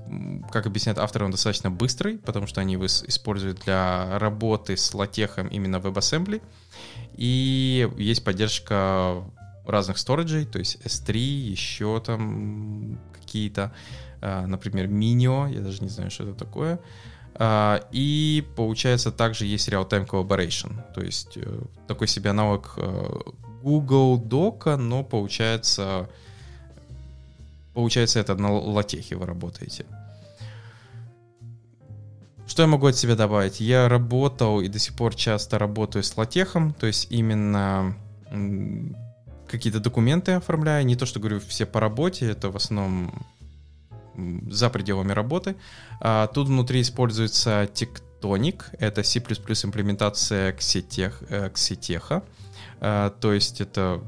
как 0.51 0.67
объясняет 0.67 0.99
автор, 0.99 1.25
он 1.25 1.31
достаточно 1.31 1.71
быстрый, 1.71 2.19
потому 2.19 2.47
что 2.47 2.61
они 2.61 2.75
его 2.75 2.87
используют 2.87 3.61
для 3.65 4.19
работы 4.19 4.77
с 4.77 4.93
латехом 4.95 5.49
именно 5.49 5.77
WebAssembly. 5.77 6.43
И 7.15 7.89
есть 7.97 8.25
поддержка 8.25 9.25
разных 9.67 9.99
сториджей, 9.99 10.47
то 10.47 10.59
есть 10.59 10.79
S3, 10.85 11.17
еще 11.17 12.01
там 12.05 12.99
какие-то, 13.13 13.73
а, 14.21 14.47
например, 14.47 14.87
Minio, 14.87 15.53
я 15.53 15.61
даже 15.61 15.83
не 15.83 15.89
знаю, 15.89 16.11
что 16.11 16.25
это 16.25 16.35
такое. 16.35 16.81
А, 17.41 17.85
и 17.93 18.45
получается 18.57 19.13
также 19.13 19.47
есть 19.47 19.69
real-time 19.69 20.09
collaboration, 20.09 20.93
то 20.93 21.01
есть 21.01 21.37
э, 21.37 21.61
такой 21.87 22.09
себе 22.09 22.31
аналог 22.31 22.75
э, 22.77 23.11
Google 23.63 24.21
Doc, 24.21 24.77
но 24.77 25.05
получается 25.05 26.09
получается 27.75 28.19
это 28.19 28.35
на 28.35 28.53
латехе 28.53 29.15
вы 29.15 29.25
работаете. 29.25 29.87
Что 32.49 32.63
я 32.63 32.67
могу 32.67 32.89
от 32.89 32.97
себя 32.97 33.15
добавить? 33.15 33.61
Я 33.61 33.89
работал 33.89 34.61
и 34.61 34.67
до 34.67 34.81
сих 34.81 34.97
пор 34.97 35.15
часто 35.15 35.59
работаю 35.59 36.03
с 36.03 36.17
латехом, 36.17 36.73
то 36.73 36.89
есть 36.89 37.07
именно 37.11 37.95
какие-то 39.47 39.79
документы 39.79 40.33
оформляю. 40.33 40.85
Не 40.85 40.97
то, 40.97 41.07
что 41.07 41.21
говорю 41.21 41.39
все 41.39 41.67
по 41.67 41.79
работе, 41.79 42.27
это 42.27 42.51
в 42.51 42.57
основном 42.57 43.13
за 44.51 44.71
пределами 44.71 45.13
работы. 45.13 45.57
А 46.01 46.27
тут 46.29 46.49
внутри 46.49 46.81
используется 46.81 47.69
Tectonic, 47.73 48.63
это 48.79 49.03
C++ 49.03 49.19
имплементация 49.19 50.53
Xetech, 50.53 51.15
э. 51.31 52.21
А, 52.81 53.11
то 53.11 53.33
есть 53.33 53.61
это 53.61 54.01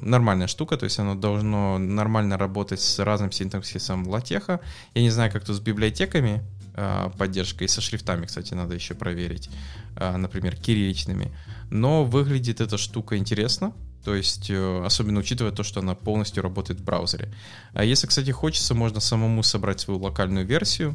нормальная 0.00 0.48
штука, 0.48 0.76
то 0.76 0.84
есть 0.84 0.98
оно 0.98 1.14
должно 1.14 1.78
нормально 1.78 2.36
работать 2.36 2.80
с 2.80 2.98
разным 2.98 3.30
синтаксисом 3.30 4.08
латеха. 4.08 4.60
Я 4.94 5.02
не 5.02 5.10
знаю, 5.10 5.30
как 5.30 5.44
тут 5.44 5.56
с 5.56 5.60
библиотеками 5.60 6.42
а, 6.74 7.10
поддержка, 7.10 7.64
и 7.64 7.68
со 7.68 7.80
шрифтами, 7.80 8.26
кстати, 8.26 8.54
надо 8.54 8.74
еще 8.74 8.94
проверить, 8.94 9.48
например, 9.96 10.56
кирилличными. 10.56 11.32
Но 11.70 12.04
выглядит 12.04 12.60
эта 12.60 12.78
штука 12.78 13.16
интересно, 13.16 13.72
то 14.06 14.14
есть, 14.14 14.50
э, 14.50 14.82
особенно 14.84 15.18
учитывая 15.18 15.50
то, 15.50 15.64
что 15.64 15.80
она 15.80 15.96
полностью 15.96 16.40
работает 16.40 16.78
в 16.78 16.84
браузере. 16.84 17.34
А 17.72 17.82
если, 17.82 18.06
кстати, 18.06 18.30
хочется, 18.30 18.72
можно 18.72 19.00
самому 19.00 19.42
собрать 19.42 19.80
свою 19.80 19.98
локальную 19.98 20.46
версию. 20.46 20.94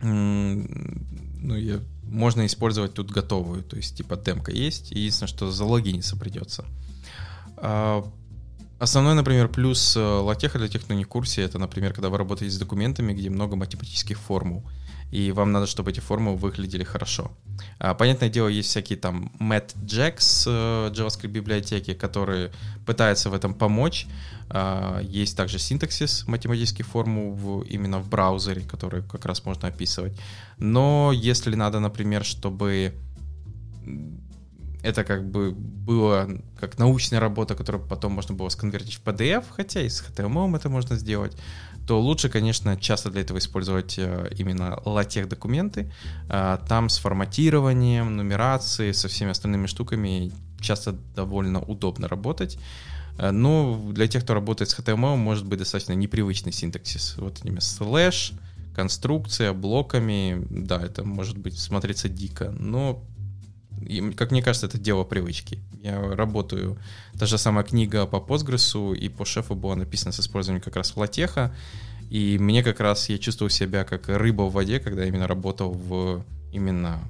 Ну, 0.00 1.56
я 1.56 1.80
можно 2.04 2.46
использовать 2.46 2.94
тут 2.94 3.10
готовую, 3.10 3.64
то 3.64 3.76
есть 3.76 3.96
типа 3.96 4.14
демка 4.14 4.52
есть, 4.52 4.92
единственное, 4.92 5.26
что 5.26 5.50
залогиниться 5.50 6.16
придется. 6.16 6.64
Основной, 8.78 9.14
например, 9.14 9.48
плюс 9.48 9.96
э, 9.96 10.00
латеха 10.00 10.58
для 10.58 10.68
тех, 10.68 10.82
кто 10.82 10.94
не 10.94 11.04
в 11.04 11.08
курсе, 11.08 11.42
это, 11.42 11.58
например, 11.58 11.92
когда 11.92 12.10
вы 12.10 12.18
работаете 12.18 12.54
с 12.54 12.58
документами, 12.58 13.12
где 13.12 13.30
много 13.30 13.56
математических 13.56 14.18
формул 14.18 14.64
и 15.10 15.32
вам 15.32 15.52
надо, 15.52 15.66
чтобы 15.66 15.90
эти 15.90 16.00
формулы 16.00 16.36
выглядели 16.36 16.84
хорошо. 16.84 17.30
А, 17.78 17.94
понятное 17.94 18.28
дело, 18.28 18.48
есть 18.48 18.68
всякие 18.68 18.98
там 18.98 19.30
MathJax, 19.38 20.44
э, 20.46 20.90
JavaScript 20.92 21.28
библиотеки, 21.28 21.94
которые 21.94 22.50
пытаются 22.84 23.30
в 23.30 23.34
этом 23.34 23.54
помочь. 23.54 24.06
А, 24.48 25.00
есть 25.00 25.36
также 25.36 25.58
синтаксис 25.58 26.26
математических 26.26 26.86
формул 26.86 27.62
именно 27.62 27.98
в 28.00 28.08
браузере, 28.08 28.62
который 28.62 29.02
как 29.02 29.24
раз 29.26 29.44
можно 29.44 29.68
описывать. 29.68 30.18
Но 30.58 31.12
если 31.14 31.54
надо, 31.54 31.80
например, 31.80 32.24
чтобы 32.24 32.94
это 34.86 35.04
как 35.04 35.28
бы 35.28 35.52
было 35.52 36.28
как 36.60 36.78
научная 36.78 37.20
работа, 37.20 37.54
которую 37.54 37.84
потом 37.84 38.12
можно 38.12 38.34
было 38.34 38.48
сконвертить 38.48 38.94
в 38.94 39.02
PDF, 39.02 39.44
хотя 39.50 39.82
и 39.82 39.88
с 39.88 40.02
HTML 40.02 40.56
это 40.56 40.68
можно 40.68 40.96
сделать, 40.96 41.36
то 41.86 42.00
лучше, 42.00 42.28
конечно, 42.28 42.76
часто 42.76 43.10
для 43.10 43.20
этого 43.22 43.38
использовать 43.38 43.98
э, 43.98 44.30
именно 44.38 44.78
LaTeX 44.84 45.26
документы. 45.26 45.92
А, 46.28 46.58
там 46.68 46.88
с 46.88 46.98
форматированием, 46.98 48.16
нумерацией, 48.16 48.92
со 48.92 49.08
всеми 49.08 49.30
остальными 49.30 49.66
штуками 49.66 50.32
часто 50.60 50.96
довольно 51.14 51.60
удобно 51.60 52.08
работать. 52.08 52.58
Э, 53.18 53.30
но 53.30 53.80
для 53.92 54.08
тех, 54.08 54.22
кто 54.22 54.34
работает 54.34 54.70
с 54.70 54.78
HTML, 54.78 55.16
может 55.16 55.46
быть 55.46 55.58
достаточно 55.58 55.92
непривычный 55.92 56.52
синтаксис. 56.52 57.16
Вот 57.18 57.38
этими 57.38 57.60
слэш, 57.60 58.32
конструкция, 58.74 59.52
блоками, 59.52 60.44
да, 60.50 60.80
это 60.82 61.04
может 61.04 61.38
быть 61.38 61.58
смотреться 61.58 62.08
дико, 62.08 62.50
но 62.50 63.02
и, 63.80 64.10
как 64.12 64.30
мне 64.30 64.42
кажется, 64.42 64.66
это 64.66 64.78
дело 64.78 65.04
привычки. 65.04 65.60
Я 65.82 66.00
работаю, 66.00 66.78
та 67.18 67.26
же 67.26 67.38
самая 67.38 67.64
книга 67.64 68.06
по 68.06 68.16
Postgres 68.16 68.96
и 68.96 69.08
по 69.08 69.24
шефу 69.24 69.54
была 69.54 69.76
написана 69.76 70.12
с 70.12 70.20
использованием 70.20 70.62
как 70.62 70.76
раз 70.76 70.96
латеха, 70.96 71.54
и 72.10 72.38
мне 72.38 72.62
как 72.62 72.80
раз, 72.80 73.08
я 73.08 73.18
чувствовал 73.18 73.50
себя 73.50 73.84
как 73.84 74.08
рыба 74.08 74.42
в 74.42 74.52
воде, 74.52 74.78
когда 74.78 75.04
именно 75.04 75.26
работал 75.26 75.72
в 75.72 76.24
именно 76.52 77.00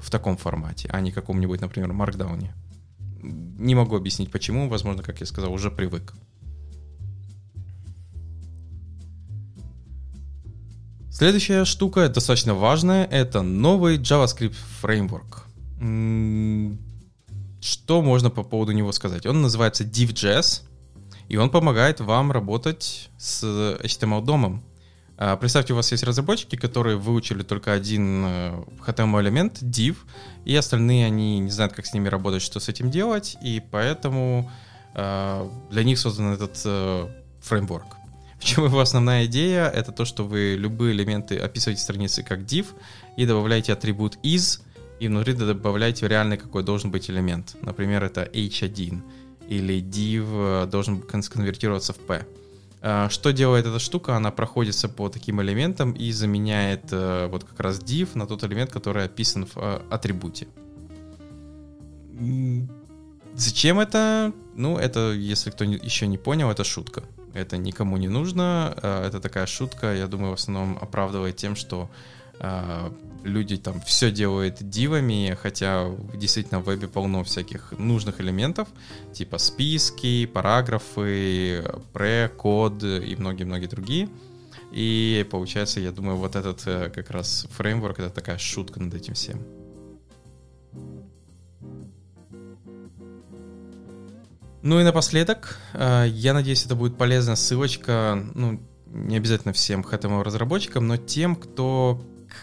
в 0.00 0.10
таком 0.10 0.36
формате, 0.36 0.88
а 0.92 1.00
не 1.00 1.12
каком-нибудь, 1.12 1.60
например, 1.60 1.92
маркдауне. 1.92 2.54
Не 3.22 3.74
могу 3.74 3.96
объяснить 3.96 4.30
почему, 4.30 4.68
возможно, 4.68 5.02
как 5.02 5.20
я 5.20 5.26
сказал, 5.26 5.52
уже 5.52 5.70
привык. 5.70 6.14
Следующая 11.10 11.64
штука, 11.66 12.08
достаточно 12.08 12.54
важная, 12.54 13.04
это 13.04 13.42
новый 13.42 13.98
JavaScript 13.98 14.54
Framework. 14.82 15.42
Что 17.60 18.02
можно 18.02 18.30
по 18.30 18.42
поводу 18.42 18.72
него 18.72 18.92
сказать? 18.92 19.26
Он 19.26 19.42
называется 19.42 19.84
Div.js, 19.84 20.62
и 21.28 21.36
он 21.36 21.50
помогает 21.50 22.00
вам 22.00 22.32
работать 22.32 23.10
с 23.18 23.42
HTML-домом. 23.44 24.62
А, 25.16 25.36
представьте, 25.36 25.74
у 25.74 25.76
вас 25.76 25.92
есть 25.92 26.02
разработчики, 26.02 26.56
которые 26.56 26.96
выучили 26.96 27.42
только 27.42 27.74
один 27.74 28.24
HTML-элемент, 28.86 29.62
э, 29.62 29.66
div, 29.66 29.96
и 30.46 30.56
остальные, 30.56 31.04
они 31.04 31.38
не 31.40 31.50
знают, 31.50 31.74
как 31.74 31.84
с 31.84 31.92
ними 31.92 32.08
работать, 32.08 32.40
что 32.40 32.58
с 32.58 32.70
этим 32.70 32.90
делать, 32.90 33.36
и 33.42 33.62
поэтому 33.70 34.50
а, 34.94 35.50
для 35.70 35.84
них 35.84 35.98
создан 35.98 36.32
этот 36.32 36.60
э, 36.64 37.06
фреймворк. 37.42 37.96
В 38.38 38.44
чем 38.44 38.64
его 38.64 38.80
основная 38.80 39.26
идея? 39.26 39.66
Это 39.66 39.92
то, 39.92 40.06
что 40.06 40.24
вы 40.24 40.56
любые 40.58 40.94
элементы 40.94 41.36
описываете 41.36 41.82
страницы 41.82 42.22
как 42.22 42.40
div 42.40 42.68
и 43.18 43.26
добавляете 43.26 43.74
атрибут 43.74 44.16
is, 44.22 44.62
и 45.00 45.08
внутри 45.08 45.32
добавляете 45.32 46.06
реальный 46.06 46.36
какой 46.36 46.62
должен 46.62 46.90
быть 46.90 47.10
элемент. 47.10 47.56
Например, 47.62 48.04
это 48.04 48.22
h1 48.22 49.00
или 49.48 49.82
div 49.82 50.26
э, 50.64 50.66
должен 50.66 51.00
конвертироваться 51.00 51.92
в 51.94 51.96
p. 51.96 52.26
А, 52.82 53.08
что 53.08 53.32
делает 53.32 53.66
эта 53.66 53.78
штука? 53.78 54.14
Она 54.14 54.30
проходится 54.30 54.88
по 54.88 55.08
таким 55.08 55.40
элементам 55.40 55.92
и 55.92 56.12
заменяет 56.12 56.92
э, 56.92 57.28
вот 57.28 57.44
как 57.44 57.58
раз 57.60 57.80
div 57.80 58.10
на 58.14 58.26
тот 58.26 58.44
элемент, 58.44 58.70
который 58.70 59.04
описан 59.04 59.46
в 59.46 59.56
э, 59.56 59.80
атрибуте. 59.90 60.46
Зачем 63.34 63.80
это? 63.80 64.32
Ну, 64.54 64.76
это, 64.76 65.12
если 65.12 65.50
кто 65.50 65.64
еще 65.64 66.06
не 66.06 66.18
понял, 66.18 66.50
это 66.50 66.62
шутка. 66.62 67.02
Это 67.32 67.56
никому 67.56 67.96
не 67.96 68.08
нужно. 68.08 68.74
Это 68.82 69.20
такая 69.20 69.46
шутка, 69.46 69.94
я 69.94 70.06
думаю, 70.06 70.32
в 70.32 70.34
основном 70.34 70.76
оправдывает 70.78 71.36
тем, 71.36 71.56
что 71.56 71.88
люди 73.22 73.56
там 73.56 73.80
все 73.82 74.10
делают 74.10 74.56
дивами, 74.60 75.36
хотя 75.40 75.90
действительно 76.14 76.60
в 76.60 76.64
вебе 76.64 76.88
полно 76.88 77.22
всяких 77.24 77.72
нужных 77.78 78.20
элементов, 78.20 78.68
типа 79.12 79.38
списки, 79.38 80.26
параграфы, 80.26 81.64
пре, 81.92 82.30
код 82.36 82.82
и 82.82 83.14
многие-многие 83.16 83.66
другие. 83.66 84.08
И 84.72 85.26
получается, 85.30 85.80
я 85.80 85.90
думаю, 85.90 86.16
вот 86.16 86.36
этот 86.36 86.62
э, 86.66 86.90
как 86.90 87.10
раз 87.10 87.48
фреймворк 87.50 87.98
это 87.98 88.10
такая 88.10 88.38
шутка 88.38 88.78
над 88.78 88.94
этим 88.94 89.14
всем. 89.14 89.42
Ну 94.62 94.78
и 94.78 94.84
напоследок, 94.84 95.58
э, 95.72 96.06
я 96.08 96.34
надеюсь, 96.34 96.64
это 96.64 96.76
будет 96.76 96.96
полезная 96.96 97.34
ссылочка, 97.34 98.24
ну, 98.34 98.60
не 98.86 99.16
обязательно 99.16 99.52
всем 99.52 99.82
HTML-разработчикам, 99.82 100.86
но 100.86 100.96
тем, 100.96 101.34
кто 101.34 102.00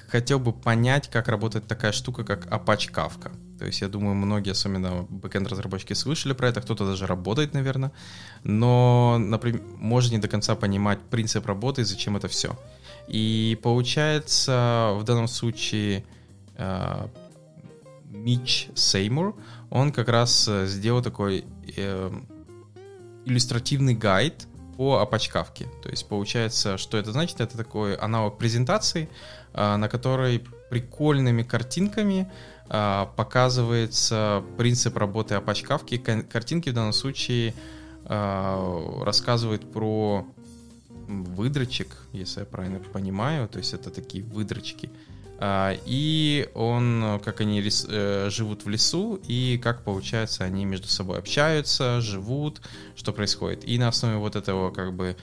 хотел 0.08 0.40
бы 0.40 0.54
понять, 0.54 1.10
как 1.10 1.28
работает 1.28 1.68
такая 1.68 1.92
штука, 1.92 2.24
как 2.24 2.46
Apache 2.48 2.92
Kafka. 2.92 3.32
То 3.58 3.66
есть 3.66 3.82
я 3.82 3.88
думаю, 3.88 4.16
многие, 4.16 4.52
особенно 4.52 5.06
бэкэнд-разработчики, 5.10 5.94
слышали 5.94 6.34
про 6.34 6.50
это, 6.50 6.62
кто-то 6.62 6.86
даже 6.86 7.08
работает, 7.08 7.54
наверное, 7.54 7.92
но, 8.44 9.18
например, 9.20 9.62
может 9.78 10.12
не 10.12 10.20
до 10.20 10.28
конца 10.28 10.56
понимать 10.56 11.00
принцип 11.10 11.46
работы 11.46 11.82
и 11.82 11.86
зачем 11.86 12.16
это 12.18 12.28
все. 12.28 12.58
И 13.08 13.60
получается, 13.64 14.92
в 14.96 15.04
данном 15.04 15.28
случае 15.28 16.04
э, 16.56 17.08
Мич 18.06 18.70
Сеймур, 18.76 19.36
он 19.70 19.92
как 19.92 20.10
раз 20.10 20.48
э, 20.48 20.68
сделал 20.68 21.02
такой 21.02 21.46
э, 21.76 22.12
иллюстративный 23.26 23.96
гайд 23.96 24.48
по 24.78 25.00
опачкавке. 25.00 25.68
То 25.82 25.90
есть 25.90 26.08
получается, 26.08 26.78
что 26.78 26.98
это 26.98 27.12
значит? 27.12 27.42
Это 27.42 27.58
такой 27.58 27.96
аналог 27.96 28.38
презентации, 28.38 29.10
э, 29.54 29.76
на 29.76 29.90
которой 29.90 30.44
прикольными 30.70 31.44
картинками 31.44 32.32
э, 32.70 33.06
показывается 33.16 34.44
принцип 34.58 34.96
работы 34.98 35.36
опачкавки. 35.36 35.98
Картинки 35.98 36.70
в 36.70 36.74
данном 36.74 36.94
случае 36.94 37.56
э, 38.06 39.02
рассказывают 39.04 39.72
про 39.72 40.26
выдрочек, 41.08 41.88
если 42.14 42.42
я 42.42 42.46
правильно 42.46 42.80
понимаю, 42.80 43.48
то 43.48 43.58
есть 43.58 43.74
это 43.74 43.90
такие 43.90 44.24
выдрочки. 44.24 44.90
И 45.40 46.50
он, 46.56 47.22
как 47.24 47.42
они 47.42 47.62
э, 47.62 48.30
живут 48.32 48.66
в 48.66 48.70
лесу, 48.70 49.20
и 49.28 49.60
как, 49.62 49.84
получается, 49.84 50.44
они 50.44 50.66
между 50.66 50.88
собой 50.88 51.20
общаются, 51.20 52.02
живут, 52.02 52.62
что 52.96 53.14
происходит. 53.14 53.68
И 53.68 53.78
на 53.78 53.90
основе 53.90 54.16
вот 54.18 54.36
этого, 54.36 54.72
как 54.72 54.94
бы, 54.94 55.16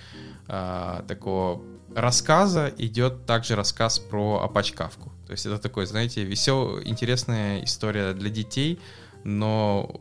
такого 0.47 1.63
рассказа 1.95 2.73
идет 2.79 3.27
также 3.27 3.57
рассказ 3.57 3.99
про 3.99 4.43
опачкавку. 4.43 5.11
То 5.27 5.33
есть 5.33 5.47
это 5.47 5.59
такой, 5.59 5.87
знаете, 5.87 6.25
веселая, 6.25 6.83
интересная 6.85 7.65
история 7.65 8.13
для 8.13 8.31
детей, 8.31 8.79
но 9.25 10.01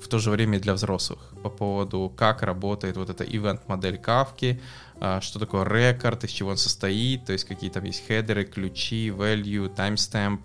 в 0.00 0.08
то 0.08 0.18
же 0.18 0.30
время 0.30 0.58
и 0.58 0.60
для 0.60 0.74
взрослых 0.74 1.18
по 1.42 1.50
поводу, 1.50 2.12
как 2.16 2.42
работает 2.42 2.96
вот 2.96 3.10
эта 3.10 3.24
ивент-модель 3.24 3.98
кавки, 3.98 4.60
а, 4.91 4.91
что 5.20 5.38
такое 5.38 5.64
рекорд, 5.64 6.24
из 6.24 6.30
чего 6.30 6.50
он 6.50 6.56
состоит, 6.56 7.24
то 7.24 7.32
есть 7.32 7.44
какие 7.44 7.70
там 7.70 7.84
есть 7.84 8.06
хедеры, 8.06 8.44
ключи, 8.44 9.08
value, 9.08 9.74
timestamp, 9.74 10.40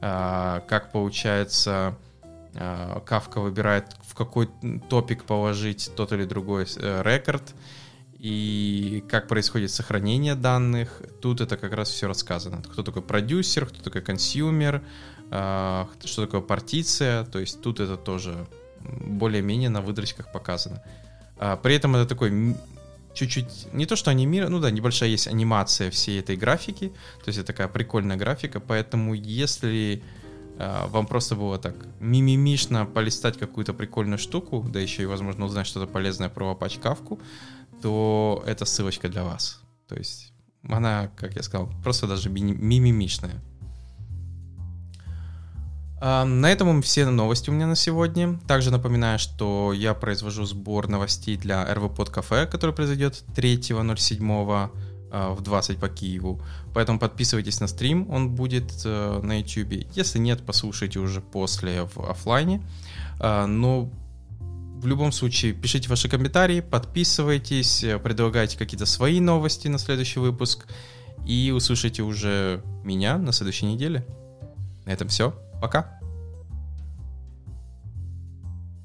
а, 0.00 0.60
как 0.68 0.92
получается 0.92 1.96
а, 2.54 3.00
Kafka 3.00 3.40
выбирает, 3.40 3.86
в 4.02 4.14
какой 4.14 4.50
топик 4.90 5.24
положить 5.24 5.90
тот 5.96 6.12
или 6.12 6.24
другой 6.24 6.66
э, 6.76 7.02
рекорд, 7.02 7.54
и 8.18 9.04
как 9.08 9.28
происходит 9.28 9.70
сохранение 9.70 10.34
данных. 10.34 11.02
Тут 11.20 11.40
это 11.40 11.56
как 11.56 11.72
раз 11.74 11.90
все 11.90 12.06
рассказано. 12.06 12.62
Кто 12.62 12.82
такой 12.82 13.02
продюсер, 13.02 13.66
кто 13.66 13.82
такой 13.82 14.02
consumer, 14.02 14.82
а, 15.30 15.88
что 16.04 16.26
такое 16.26 16.40
партиция. 16.40 17.24
То 17.24 17.38
есть 17.38 17.60
тут 17.60 17.80
это 17.80 17.96
тоже 17.96 18.46
более-менее 18.80 19.68
на 19.68 19.80
выдрочках 19.80 20.32
показано. 20.32 20.82
А, 21.38 21.56
при 21.56 21.74
этом 21.74 21.96
это 21.96 22.06
такой 22.06 22.56
чуть-чуть, 23.14 23.72
не 23.72 23.86
то 23.86 23.96
что 23.96 24.10
анимирован, 24.10 24.52
ну 24.52 24.60
да, 24.60 24.70
небольшая 24.70 25.08
есть 25.08 25.28
анимация 25.28 25.90
всей 25.90 26.20
этой 26.20 26.36
графики, 26.36 26.88
то 27.24 27.28
есть 27.28 27.38
это 27.38 27.46
такая 27.48 27.68
прикольная 27.68 28.16
графика, 28.16 28.60
поэтому 28.60 29.14
если 29.14 30.02
а, 30.58 30.86
вам 30.88 31.06
просто 31.06 31.34
было 31.36 31.58
так 31.58 31.74
мимимишно 32.00 32.86
полистать 32.86 33.38
какую-то 33.38 33.74
прикольную 33.74 34.18
штуку, 34.18 34.64
да 34.68 34.80
еще 34.80 35.02
и, 35.02 35.06
возможно, 35.06 35.46
узнать 35.46 35.66
что-то 35.66 35.90
полезное 35.90 36.28
про 36.28 36.56
Kafka, 36.60 37.20
то 37.82 38.42
это 38.46 38.64
ссылочка 38.64 39.08
для 39.08 39.24
вас. 39.24 39.60
То 39.88 39.96
есть 39.96 40.32
она, 40.68 41.10
как 41.16 41.36
я 41.36 41.42
сказал, 41.42 41.70
просто 41.82 42.06
даже 42.06 42.30
мимимишная. 42.30 43.42
На 46.04 46.52
этом 46.52 46.82
все 46.82 47.06
новости 47.06 47.48
у 47.48 47.54
меня 47.54 47.66
на 47.66 47.76
сегодня. 47.76 48.38
Также 48.46 48.70
напоминаю, 48.70 49.18
что 49.18 49.72
я 49.72 49.94
произвожу 49.94 50.44
сбор 50.44 50.86
новостей 50.86 51.38
для 51.38 51.64
Под 51.96 52.10
Кафе, 52.10 52.46
который 52.46 52.74
произойдет 52.74 53.24
3.07 53.34 54.70
а, 55.16 55.32
в 55.32 55.40
20 55.42 55.78
по 55.78 55.88
Киеву. 55.88 56.42
Поэтому 56.74 56.98
подписывайтесь 56.98 57.60
на 57.60 57.68
стрим, 57.68 58.10
он 58.10 58.30
будет 58.30 58.70
э, 58.84 59.20
на 59.22 59.38
YouTube. 59.38 59.86
Если 59.94 60.18
нет, 60.18 60.42
послушайте 60.44 60.98
уже 60.98 61.20
после 61.20 61.84
в 61.84 62.10
офлайне. 62.10 62.60
А, 63.20 63.46
но 63.46 63.88
в 64.40 64.86
любом 64.86 65.12
случае, 65.12 65.52
пишите 65.52 65.88
ваши 65.88 66.08
комментарии, 66.08 66.60
подписывайтесь, 66.60 67.84
э, 67.84 67.98
предлагайте 68.00 68.58
какие-то 68.58 68.86
свои 68.86 69.20
новости 69.20 69.68
на 69.68 69.78
следующий 69.78 70.18
выпуск. 70.18 70.66
И 71.24 71.52
услышите 71.54 72.02
уже 72.02 72.62
меня 72.82 73.16
на 73.16 73.32
следующей 73.32 73.66
неделе. 73.66 74.04
На 74.84 74.90
этом 74.90 75.08
все. 75.08 75.32
Пока. 75.64 76.03